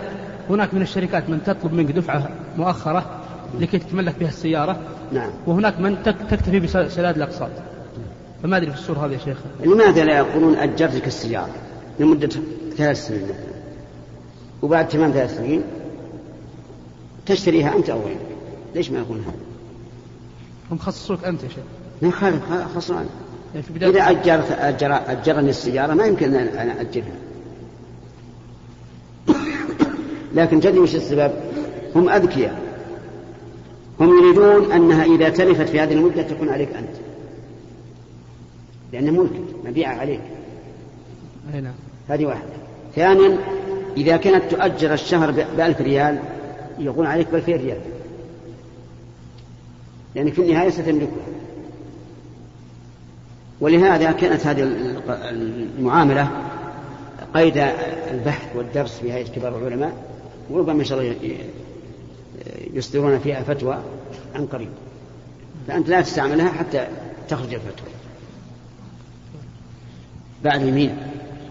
هناك 0.49 0.73
من 0.73 0.81
الشركات 0.81 1.29
من 1.29 1.43
تطلب 1.43 1.73
منك 1.73 1.91
دفعة 1.91 2.29
مؤخرة 2.57 3.22
لكي 3.59 3.79
تتملك 3.79 4.15
بها 4.19 4.29
السيارة. 4.29 4.79
نعم. 5.11 5.29
وهناك 5.47 5.79
من 5.79 6.03
تكتفي 6.03 6.59
بسداد 6.59 7.15
الأقساط. 7.15 7.49
فما 8.43 8.57
أدري 8.57 8.71
في 8.71 8.77
الصورة 8.77 9.05
هذه 9.05 9.11
يا 9.11 9.17
شيخ. 9.17 9.37
لماذا 9.65 10.03
لا 10.03 10.17
يقولون 10.17 10.55
أجرتك 10.55 11.07
السيارة 11.07 11.55
لمدة 11.99 12.29
ثلاث 12.77 13.07
سنين؟ 13.07 13.27
وبعد 14.61 14.87
تمام 14.87 15.11
ثلاث 15.11 15.37
سنين 15.37 15.63
تشتريها 17.25 17.75
أنت 17.75 17.89
أولا 17.89 18.15
ليش 18.75 18.91
ما 18.91 18.99
يقولون 18.99 19.23
هذا؟ 19.23 19.33
هم 20.71 20.77
خصصوك 20.77 21.23
أنت 21.23 21.43
يا 21.43 21.49
شيخ. 21.49 21.63
ما 22.01 22.11
خالف 22.11 22.41
خصصوا 22.75 22.95
يعني 22.95 23.63
في 23.63 23.73
بداية 23.73 23.91
إذا 23.91 24.09
أجرت 24.09 24.51
أجر 24.51 24.93
أجرني 25.07 25.49
السيارة 25.49 25.93
ما 25.93 26.05
يمكن 26.05 26.33
أن 26.35 26.47
أنا 26.47 26.81
أجرها. 26.81 27.05
لكن 30.35 30.59
تدري 30.59 30.79
وش 30.79 30.95
السبب؟ 30.95 31.31
هم 31.95 32.09
أذكياء. 32.09 32.61
هم 33.99 34.17
يريدون 34.17 34.71
أنها 34.71 35.03
إذا 35.03 35.29
تلفت 35.29 35.69
في 35.69 35.79
هذه 35.79 35.93
المدة 35.93 36.21
تكون 36.21 36.49
عليك 36.49 36.69
أنت. 36.75 36.95
لأنه 38.93 39.11
ملك 39.11 39.31
مبيعة 39.65 39.95
عليك. 39.95 40.21
أي 41.53 41.61
نعم. 41.61 41.73
هذه 42.09 42.25
واحدة. 42.25 42.49
ثانيا 42.95 43.37
إذا 43.97 44.17
كانت 44.17 44.51
تؤجر 44.51 44.93
الشهر 44.93 45.31
بألف 45.31 45.81
ريال 45.81 46.19
يقول 46.79 47.05
عليك 47.05 47.27
بألفين 47.31 47.57
ريال. 47.57 47.81
لأن 50.15 50.31
في 50.31 50.41
النهاية 50.41 50.69
ستملكها. 50.69 51.33
ولهذا 53.61 54.11
كانت 54.11 54.47
هذه 54.47 54.61
المعاملة 55.79 56.27
قيد 57.33 57.57
البحث 58.11 58.55
والدرس 58.55 58.99
في 58.99 59.13
هيئة 59.13 59.27
كبار 59.27 59.57
العلماء 59.57 59.93
وربما 60.49 60.79
إن 60.79 60.83
شاء 60.83 60.99
الله 60.99 61.15
يصدرون 62.73 63.19
فيها 63.19 63.43
فتوى 63.43 63.83
عن 64.35 64.45
قريب. 64.45 64.69
فأنت 65.67 65.89
لا 65.89 66.01
تستعملها 66.01 66.49
حتى 66.49 66.87
تخرج 67.29 67.53
الفتوى. 67.53 67.89
بعد 70.43 70.61
يمين. 70.61 70.97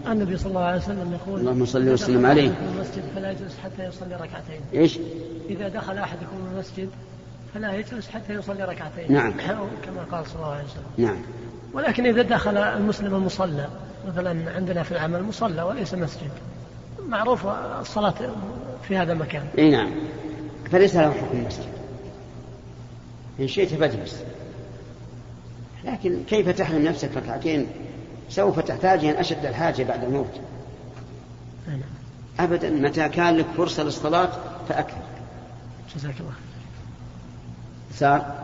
النبي 0.07 0.37
صلى 0.37 0.47
الله 0.47 0.61
عليه 0.61 0.77
وسلم 0.77 1.13
يقول 1.13 1.39
اللهم 1.39 1.65
صل 1.65 1.89
وسلم 1.89 2.25
عليه. 2.25 2.51
المسجد 2.75 3.03
فلا 3.15 3.31
يجلس 3.31 3.57
حتى 3.63 3.85
يصلي 3.85 4.15
ركعتين. 4.15 4.61
إيش؟ 4.73 4.99
إذا 5.49 5.67
دخل 5.67 5.97
أحدكم 5.97 6.37
المسجد 6.53 6.89
فلا 7.53 7.73
يجلس 7.73 8.09
حتى 8.09 8.33
يصلي 8.33 8.63
ركعتين. 8.63 9.13
نعم. 9.13 9.33
كما 9.83 10.03
قال 10.11 10.27
صلى 10.27 10.35
الله 10.35 10.51
عليه 10.51 10.63
وسلم. 10.63 11.05
نعم. 11.07 11.17
ولكن 11.73 12.05
إذا 12.05 12.21
دخل 12.21 12.57
المسلم 12.57 13.15
المصلى 13.15 13.67
مثلا 14.07 14.51
عندنا 14.51 14.83
في 14.83 14.91
العمل 14.91 15.23
مصلى 15.23 15.61
وليس 15.61 15.93
مسجد 15.93 16.31
معروف 17.07 17.45
الصلاة 17.81 18.15
في 18.87 18.97
هذا 18.97 19.13
المكان. 19.13 19.43
إي 19.57 19.71
نعم. 19.71 19.91
فليس 20.73 20.95
له 20.95 21.11
حكم 21.11 21.37
المسجد. 21.37 21.67
إن 23.39 23.47
شئت 23.47 23.73
فاجلس. 23.73 24.23
لكن 25.85 26.23
كيف 26.27 26.49
تحرم 26.49 26.81
نفسك 26.81 27.17
ركعتين؟ 27.17 27.67
سوف 28.29 28.59
تحتاجهن 28.59 29.15
أشد 29.15 29.45
الحاجة 29.45 29.83
بعد 29.83 30.03
الموت. 30.03 30.39
أبدا 32.39 32.69
متى 32.69 33.09
كان 33.09 33.37
لك 33.37 33.45
فرصة 33.57 33.83
للصلاة؟ 33.83 34.29
فأكثر. 34.69 35.01
جزاك 35.95 36.15
الله. 36.19 36.33
سار 37.91 38.43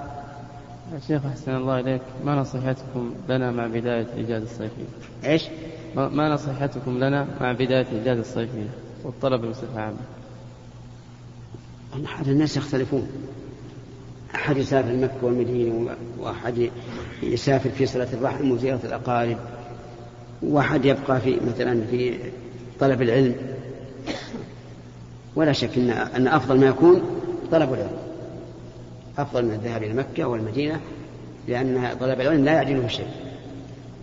يا 0.94 1.00
شيخ 1.08 1.26
أحسن 1.26 1.56
الله 1.56 1.80
إليك. 1.80 2.02
ما 2.26 2.36
نصيحتكم 2.36 3.14
لنا 3.30 3.52
مع 3.52 3.68
بداية 3.68 4.02
الإجازة 4.02 4.44
الصيفية 4.44 4.86
إيش؟ 5.26 5.44
ما 5.96 6.30
نصيحتكم 6.30 6.98
لنا 6.98 7.28
مع 7.42 7.52
بداية 7.52 7.88
الإجازة 7.92 8.22
الصيفية 8.22 8.70
والطلبة 9.04 9.50
بصفة 9.50 9.82
عامة 9.82 10.19
أحد 12.06 12.28
الناس 12.28 12.58
يختلفون. 12.58 13.08
أحد 14.36 14.58
يسافر 14.58 14.96
مكة 14.96 15.14
والمدينة 15.22 15.96
وأحد 16.20 16.70
يسافر 17.24 17.70
في 17.70 17.86
صلة 17.86 18.08
الرحم 18.14 18.52
وزيارة 18.52 18.80
الأقارب 18.84 19.38
وأحد 20.42 20.86
يبقى 20.86 21.22
في 21.22 21.40
مثلا 21.48 21.82
في 21.92 22.18
طلب 22.80 23.02
العلم. 23.02 23.36
ولا 25.36 25.52
شك 25.52 25.78
أن 25.78 25.90
أن 25.90 26.28
أفضل 26.28 26.60
ما 26.60 26.66
يكون 26.68 27.02
طلب 27.52 27.74
العلم. 27.74 27.98
أفضل 29.18 29.46
من 29.46 29.52
الذهاب 29.52 29.84
إلى 29.84 29.94
مكة 29.94 30.24
والمدينة 30.26 30.80
لأن 31.48 31.98
طلب 32.00 32.22
العلم 32.22 32.46
لا 32.46 32.52
يعجله 32.52 32.88
شيء. 32.88 33.08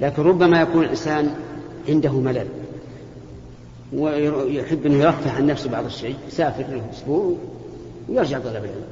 لكن 0.00 0.22
ربما 0.22 0.60
يكون 0.60 0.84
الإنسان 0.84 1.34
عنده 1.88 2.12
ملل 2.12 2.46
ويحب 3.92 4.86
أنه 4.86 4.94
يرفه 4.94 5.30
عن 5.30 5.46
نفسه 5.46 5.70
بعض 5.70 5.84
الشيء 5.84 6.16
يسافر 6.28 6.62
له 6.62 6.82
أسبوع 6.92 7.36
ويرجع 8.08 8.38
طلب 8.38 8.64
العلم. 8.64 8.84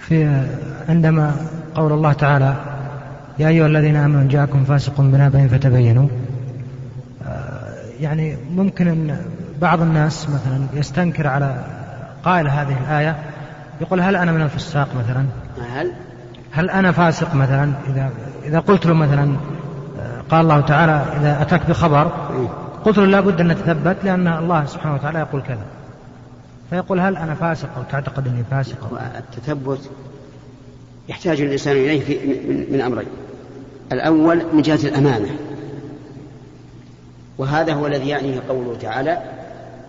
في 0.00 0.46
عندما 0.88 1.36
قول 1.74 1.92
الله 1.92 2.12
تعالى 2.12 2.54
يا 3.38 3.48
أيها 3.48 3.66
الذين 3.66 3.96
آمنوا 3.96 4.28
جاءكم 4.28 4.64
فاسق 4.64 5.00
بنبأ 5.00 5.48
فتبينوا 5.48 6.08
آه، 7.26 7.74
يعني 8.00 8.36
ممكن 8.50 8.88
أن 8.88 9.18
بعض 9.60 9.80
الناس 9.80 10.28
مثلا 10.28 10.66
يستنكر 10.74 11.26
على 11.26 11.64
قائل 12.24 12.48
هذه 12.48 12.76
الآية 12.84 13.16
يقول 13.80 14.00
هل 14.00 14.16
أنا 14.16 14.32
من 14.32 14.42
الفساق 14.42 14.88
مثلا؟ 14.98 15.26
هل؟ 15.74 15.92
هل 16.52 16.70
أنا 16.70 16.92
فاسق 16.92 17.34
مثلا؟ 17.34 17.72
إذا 17.90 18.10
إذا 18.44 18.58
قلت 18.58 18.86
له 18.86 18.94
مثلا 18.94 19.36
آه، 20.00 20.20
قال 20.30 20.40
الله 20.40 20.60
تعالى 20.60 21.04
إذا 21.20 21.42
أتاك 21.42 21.68
بخبر 21.68 22.12
قلت 22.84 22.98
له 22.98 23.06
لابد 23.06 23.40
أن 23.40 23.48
نتثبت 23.48 23.96
لأن 24.04 24.28
الله 24.28 24.66
سبحانه 24.66 24.94
وتعالى 24.94 25.18
يقول 25.18 25.42
كذا. 25.42 25.66
فيقول 26.70 27.00
هل 27.00 27.16
أنا 27.16 27.34
فاسق 27.34 27.68
أو 27.76 27.82
تعتقد 27.90 28.26
أني 28.26 28.44
فاسق؟ 28.50 29.00
التثبت 29.18 29.90
يحتاج 31.08 31.40
الإنسان 31.40 31.76
إليه 31.76 32.00
في 32.00 32.18
من 32.70 32.80
أمرين. 32.80 33.08
الأول 33.92 34.42
من 34.52 34.62
جهة 34.62 34.88
الأمانة. 34.88 35.36
وهذا 37.38 37.72
هو 37.72 37.86
الذي 37.86 38.08
يعنيه 38.08 38.40
قوله 38.48 38.78
تعالى 38.80 39.22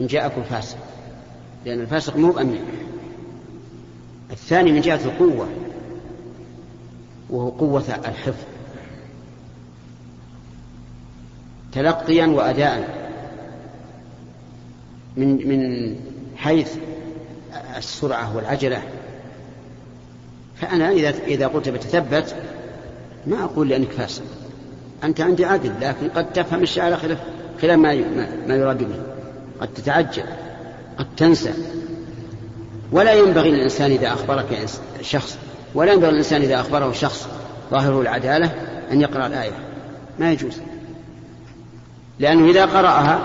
إن 0.02 0.08
جاءكم 0.08 0.44
فاسق. 0.44 0.78
لأن 1.66 1.82
الفاسق 1.82 2.18
مو 2.18 2.40
أمين 2.40 2.62
الثاني 4.32 4.72
من 4.72 4.82
جهة 4.82 5.00
القوة 5.06 5.48
وهو 7.30 7.50
قوة 7.50 7.84
الحفظ. 8.06 8.55
تلقيا 11.76 12.28
وأداء. 12.28 13.06
من 15.18 15.48
من 15.48 15.96
حيث 16.38 16.76
السرعة 17.78 18.36
والعجلة. 18.36 18.82
فأنا 20.56 20.90
إذا 20.90 21.10
إذا 21.10 21.48
قلت 21.48 21.70
بتثبت 21.70 22.36
ما 23.28 23.44
أقول 23.44 23.70
لأنك 23.70 23.92
فاسق. 23.92 24.24
أنت 25.04 25.22
عندي 25.22 25.46
عادل 25.46 25.72
لكن 25.82 26.10
قد 26.10 26.34
تفهم 26.34 26.64
الشيء 26.64 26.84
على 26.84 26.98
خلاف 26.98 27.18
خلاف 27.62 27.80
ما 27.80 27.96
ما 28.48 28.56
يراد 28.56 28.84
به. 28.84 29.02
قد 29.62 29.68
تتعجل 29.74 30.24
قد 30.98 31.06
تنسى. 31.18 31.54
ولا 32.92 33.14
ينبغي 33.14 33.52
للإنسان 33.52 33.92
إذا 33.92 34.08
أخبرك 34.08 34.66
شخص 35.02 35.38
ولا 35.76 35.94
ينبغي 35.94 36.12
للإنسان 36.12 36.42
إذا 36.42 36.60
أخبره 36.60 36.92
شخص 36.92 37.28
ظاهره 37.72 38.02
العدالة 38.02 38.52
أن 38.92 39.02
يقرأ 39.02 39.28
الآية. 39.28 39.52
ما 40.20 40.32
يجوز. 40.32 40.58
لأنه 42.20 42.50
إذا 42.50 42.66
قرأها 42.66 43.20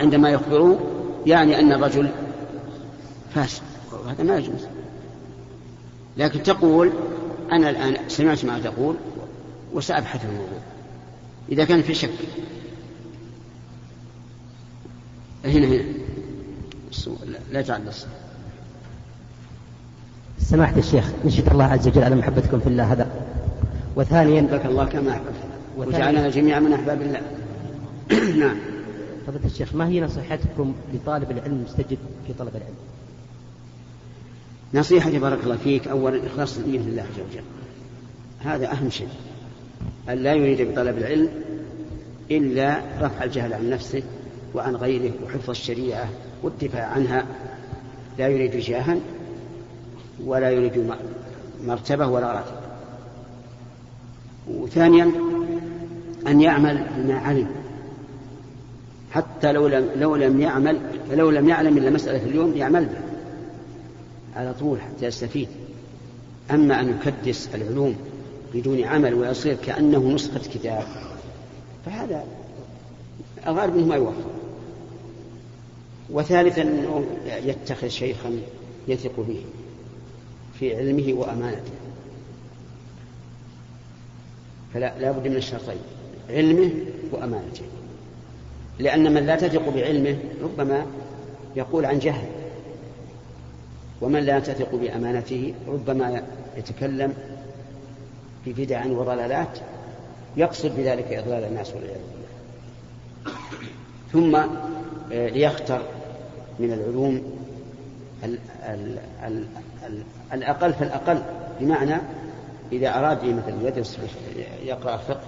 عندما 0.00 0.30
يخبره 0.30 0.78
يعني 1.26 1.60
أن 1.60 1.72
الرجل 1.72 2.10
فاسق. 3.34 3.62
وهذا 3.92 4.24
ما 4.24 4.36
يجوز. 4.36 4.66
لكن 6.16 6.42
تقول 6.42 6.92
أنا 7.52 7.70
الآن 7.70 7.96
سمعت 8.08 8.44
ما 8.44 8.58
تقول 8.58 8.96
وسأبحث 9.72 10.20
في 10.20 10.26
الموضوع. 10.26 10.58
إذا 11.52 11.64
كان 11.64 11.82
في 11.82 11.94
شك. 11.94 12.10
هنا 15.44 15.66
هنا. 15.66 15.84
لا 17.52 17.62
تعد 17.62 17.86
الصلاة 17.86 18.10
سماحة 20.38 20.78
الشيخ 20.78 21.04
نشهد 21.24 21.48
الله 21.48 21.64
عز 21.64 21.88
وجل 21.88 22.02
على 22.02 22.14
محبتكم 22.14 22.60
في 22.60 22.66
الله 22.66 22.92
هذا. 22.92 23.10
وثانيا 23.96 24.40
بك 24.40 24.66
الله 24.66 24.84
كما 24.84 25.10
أحببت. 25.10 25.34
وجعلنا 25.76 26.28
جميعا 26.28 26.60
من 26.60 26.72
أحباب 26.72 27.02
الله. 27.02 27.20
نعم. 28.40 28.56
فضيلة 29.26 29.44
الشيخ 29.44 29.74
ما 29.74 29.88
هي 29.88 30.00
نصيحتكم 30.00 30.74
لطالب 30.94 31.30
العلم 31.30 31.52
المستجد 31.52 31.98
في 32.26 32.32
طلب 32.38 32.56
العلم؟ 32.56 32.74
نصيحتي 34.74 35.18
بارك 35.18 35.38
الله 35.44 35.56
فيك 35.56 35.88
أولا 35.88 36.26
إخلاص 36.26 36.58
النية 36.58 36.78
لله 36.78 37.02
عز 37.02 37.20
وجل. 37.30 37.44
هذا 38.40 38.72
أهم 38.72 38.90
شيء. 38.90 39.08
أن 40.08 40.18
لا 40.18 40.34
يريد 40.34 40.72
بطلب 40.72 40.98
العلم 40.98 41.28
إلا 42.30 42.80
رفع 43.00 43.24
الجهل 43.24 43.52
عن 43.52 43.70
نفسه 43.70 44.02
وعن 44.54 44.76
غيره 44.76 45.12
وحفظ 45.24 45.50
الشريعة 45.50 46.08
والدفاع 46.42 46.84
عنها. 46.84 47.26
لا 48.18 48.28
يريد 48.28 48.56
جاها 48.56 48.96
ولا 50.24 50.50
يريد 50.50 50.90
مرتبة 51.64 52.06
ولا 52.06 52.32
راتب. 52.32 52.56
وثانيا 54.48 55.10
أن 56.26 56.40
يعمل 56.40 56.86
بما 56.98 57.18
علم. 57.18 57.65
حتى 59.16 59.52
لو 59.52 59.66
لم 59.66 59.90
لو 59.96 60.16
لم 60.16 60.40
يعمل 60.40 60.80
فلو 61.10 61.30
لم 61.30 61.48
يعلم 61.48 61.78
إلا 61.78 61.90
مسألة 61.90 62.22
اليوم 62.24 62.56
يعمل 62.56 62.84
بها 62.84 63.02
على 64.36 64.54
طول 64.54 64.80
حتى 64.80 65.06
يستفيد. 65.06 65.48
أما 66.50 66.80
أن 66.80 66.88
يكدس 66.88 67.48
العلوم 67.54 67.96
بدون 68.54 68.84
عمل 68.84 69.14
ويصير 69.14 69.56
كأنه 69.66 69.98
نسخة 69.98 70.40
كتاب 70.54 70.84
فهذا 71.86 72.24
الغالب 73.46 73.76
أنه 73.76 73.86
ما 73.86 73.96
يوفق. 73.96 74.30
وثالثا 76.10 76.62
أنه 76.62 77.06
يتخذ 77.26 77.88
شيخا 77.88 78.40
يثق 78.88 79.20
به 79.20 79.44
في 80.58 80.76
علمه 80.76 81.14
وأمانته. 81.14 81.72
فلا 84.74 84.98
لا 84.98 85.12
بد 85.12 85.28
من 85.28 85.36
الشرطين 85.36 85.78
علمه 86.30 86.70
وأمانته. 87.12 87.62
لأن 88.78 89.14
من 89.14 89.26
لا 89.26 89.36
تثق 89.36 89.68
بعلمه 89.68 90.16
ربما 90.42 90.86
يقول 91.56 91.86
عن 91.86 91.98
جهل. 91.98 92.28
ومن 94.00 94.20
لا 94.20 94.40
تثق 94.40 94.74
بأمانته 94.74 95.54
ربما 95.68 96.22
يتكلم 96.56 97.14
ببدع 98.46 98.86
وضلالات 98.86 99.58
يقصد 100.36 100.76
بذلك 100.76 101.12
إضلال 101.12 101.44
الناس 101.44 101.74
والعياذ 101.74 102.00
بالله. 102.12 103.36
ثم 104.12 104.36
آه، 105.12 105.28
ليختر 105.28 105.82
من 106.58 106.72
العلوم 106.72 107.22
ال 108.24 108.38
ال 108.62 108.98
ال 109.24 109.44
ال 109.86 110.02
الأقل 110.32 110.72
فالأقل. 110.72 111.22
بمعنى 111.60 111.96
إذا 112.72 112.98
أراد 112.98 113.24
مثلا 113.24 113.68
يدرس 113.68 113.98
يقرأ 114.64 114.94
الفقه 114.94 115.20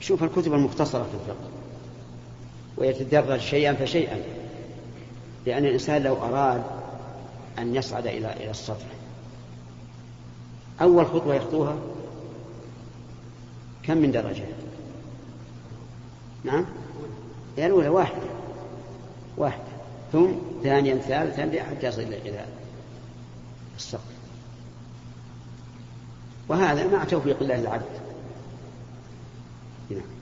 يشوف 0.00 0.22
الكتب 0.22 0.52
المختصرة 0.52 1.02
في 1.02 1.14
الفقه. 1.14 1.48
ويتدرج 2.78 3.40
شيئا 3.40 3.74
فشيئا. 3.74 4.22
لأن 5.46 5.64
الإنسان 5.64 6.02
لو 6.02 6.16
أراد 6.16 6.62
أن 7.58 7.74
يصعد 7.74 8.06
إلى 8.06 8.32
إلى 8.32 8.50
السطح. 8.50 8.86
أول 10.82 11.06
خطوة 11.06 11.34
يخطوها 11.34 11.76
كم 13.82 13.98
من 13.98 14.12
درجة؟ 14.12 14.44
نعم؟ 16.44 16.66
هي 17.56 17.66
الأولى 17.66 17.88
واحدة. 17.88 18.26
واحدة. 19.36 19.62
ثم 20.12 20.28
ثانيا 20.62 20.96
ثالثا 20.96 21.62
حتى 21.62 21.86
يصل 21.86 22.00
إلى 22.00 22.44
السقف 23.76 24.18
وهذا 26.48 26.86
مع 26.86 27.04
توفيق 27.04 27.36
الله 27.40 27.60
العبد 27.60 28.00
نعم. 29.90 30.17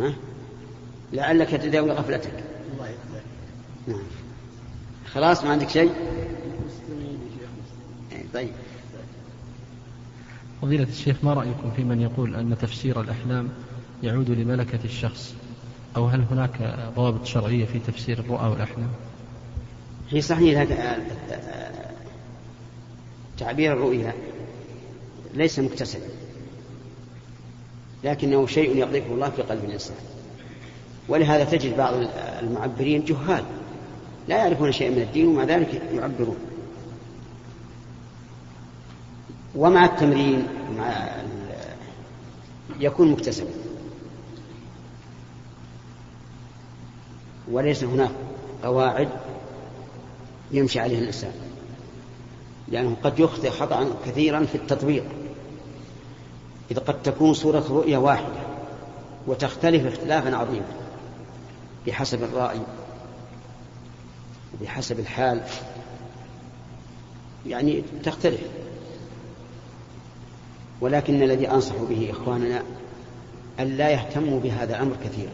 ها؟ 0.00 0.12
لعلك 1.12 1.50
تداوي 1.50 1.90
غفلتك. 1.90 2.44
نعم. 3.88 3.98
خلاص 5.12 5.44
ما 5.44 5.50
عندك 5.50 5.68
شيء؟ 5.68 5.92
إيه، 8.12 8.24
طيب. 8.34 8.50
فضيلة 10.62 10.88
الشيخ 10.88 11.16
ما 11.22 11.34
رأيكم 11.34 11.70
في 11.76 11.84
من 11.84 12.00
يقول 12.00 12.36
أن 12.36 12.56
تفسير 12.58 13.00
الأحلام 13.00 13.48
يعود 14.02 14.30
لملكة 14.30 14.84
الشخص؟ 14.84 15.34
أو 15.96 16.06
هل 16.06 16.24
هناك 16.30 16.76
ضوابط 16.96 17.26
شرعية 17.26 17.64
في 17.64 17.78
تفسير 17.78 18.18
الرؤى 18.18 18.48
والأحلام؟ 18.48 18.90
هي 20.10 20.20
صحيح 20.20 20.66
تعبير 23.38 23.72
الرؤيا 23.72 24.14
ليس 25.34 25.58
مكتسبا. 25.58 26.19
لكنه 28.04 28.46
شيء 28.46 28.76
يقذفه 28.76 29.14
الله 29.14 29.30
في 29.30 29.42
قلب 29.42 29.64
الإنسان. 29.64 29.96
ولهذا 31.08 31.44
تجد 31.44 31.76
بعض 31.76 31.94
المعبرين 32.42 33.04
جهال 33.04 33.44
لا 34.28 34.36
يعرفون 34.36 34.72
شيئا 34.72 34.90
من 34.90 35.02
الدين 35.02 35.26
ومع 35.26 35.44
ذلك 35.44 35.82
يعبرون. 35.92 36.36
ومع 39.54 39.84
التمرين 39.84 40.46
مع 40.78 41.08
يكون 42.80 43.10
مكتسبا. 43.10 43.50
وليس 47.50 47.84
هناك 47.84 48.10
قواعد 48.62 49.08
يمشي 50.52 50.80
عليها 50.80 50.98
الإنسان 50.98 51.32
لأنه 52.68 52.96
قد 53.02 53.20
يخطئ 53.20 53.50
خطأ 53.50 53.86
كثيرا 54.06 54.44
في 54.44 54.54
التطبيق. 54.54 55.04
إذ 56.70 56.78
قد 56.78 57.02
تكون 57.02 57.34
صورة 57.34 57.64
رؤية 57.70 57.96
واحدة 57.96 58.40
وتختلف 59.26 59.86
اختلافا 59.86 60.36
عظيما 60.36 60.66
بحسب 61.86 62.22
الرأي 62.22 62.60
وبحسب 64.54 65.00
الحال 65.00 65.42
يعني 67.46 67.82
تختلف. 68.04 68.40
ولكن 70.80 71.22
الذي 71.22 71.50
أنصح 71.50 71.74
به 71.90 72.10
إخواننا 72.10 72.62
أن 73.60 73.76
لا 73.76 73.90
يهتموا 73.90 74.40
بهذا 74.40 74.76
الأمر 74.76 74.96
كثيرا. 75.04 75.32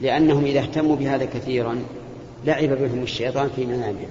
لأنهم 0.00 0.44
إذا 0.44 0.60
اهتموا 0.60 0.96
بهذا 0.96 1.24
كثيرا 1.24 1.84
لعب 2.44 2.68
بهم 2.68 3.02
الشيطان 3.02 3.50
في 3.56 3.66
منامه 3.66 4.06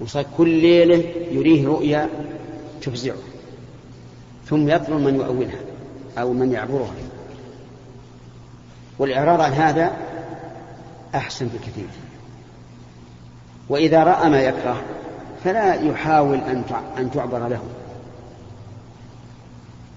وصار 0.00 0.24
كل 0.36 0.48
ليلة 0.48 1.04
يريه 1.30 1.66
رؤيا 1.66 2.08
تفزعه 2.84 3.16
ثم 4.46 4.68
يطلب 4.68 5.00
من 5.00 5.14
يؤولها 5.14 5.58
أو 6.18 6.32
من 6.32 6.52
يعبرها. 6.52 6.94
والإعراض 8.98 9.40
عن 9.40 9.52
هذا 9.52 9.92
أحسن 11.14 11.46
بكثير. 11.46 11.88
وإذا 13.68 14.04
رأى 14.04 14.30
ما 14.30 14.40
يكره 14.40 14.82
فلا 15.44 15.74
يحاول 15.74 16.38
أن 16.98 17.10
تعبر 17.14 17.48
له. 17.48 17.60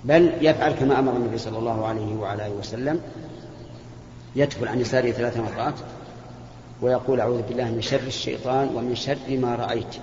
بل 0.05 0.33
يفعل 0.41 0.71
كما 0.71 0.99
أمر 0.99 1.11
النبي 1.11 1.37
صلى 1.37 1.57
الله 1.57 1.87
عليه 1.87 2.15
وعلى 2.15 2.47
آله 2.47 2.55
وسلم 2.55 3.01
يدخل 4.35 4.67
عن 4.67 4.79
يساره 4.79 5.11
ثلاث 5.11 5.37
مرات 5.37 5.73
ويقول 6.81 7.19
أعوذ 7.19 7.41
بالله 7.41 7.71
من 7.71 7.81
شر 7.81 8.07
الشيطان 8.07 8.69
ومن 8.75 8.95
شر 8.95 9.17
ما 9.29 9.55
رأيت. 9.55 9.95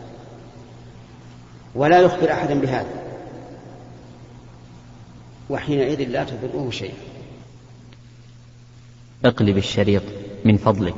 ولا 1.74 2.00
يخبر 2.00 2.32
أحدا 2.32 2.60
بهذا. 2.60 3.04
وحينئذ 5.50 6.08
لا 6.08 6.24
تضره 6.24 6.70
شيء. 6.70 6.94
اقلب 9.24 9.56
الشريط 9.56 10.02
من 10.44 10.56
فضلك. 10.56 10.92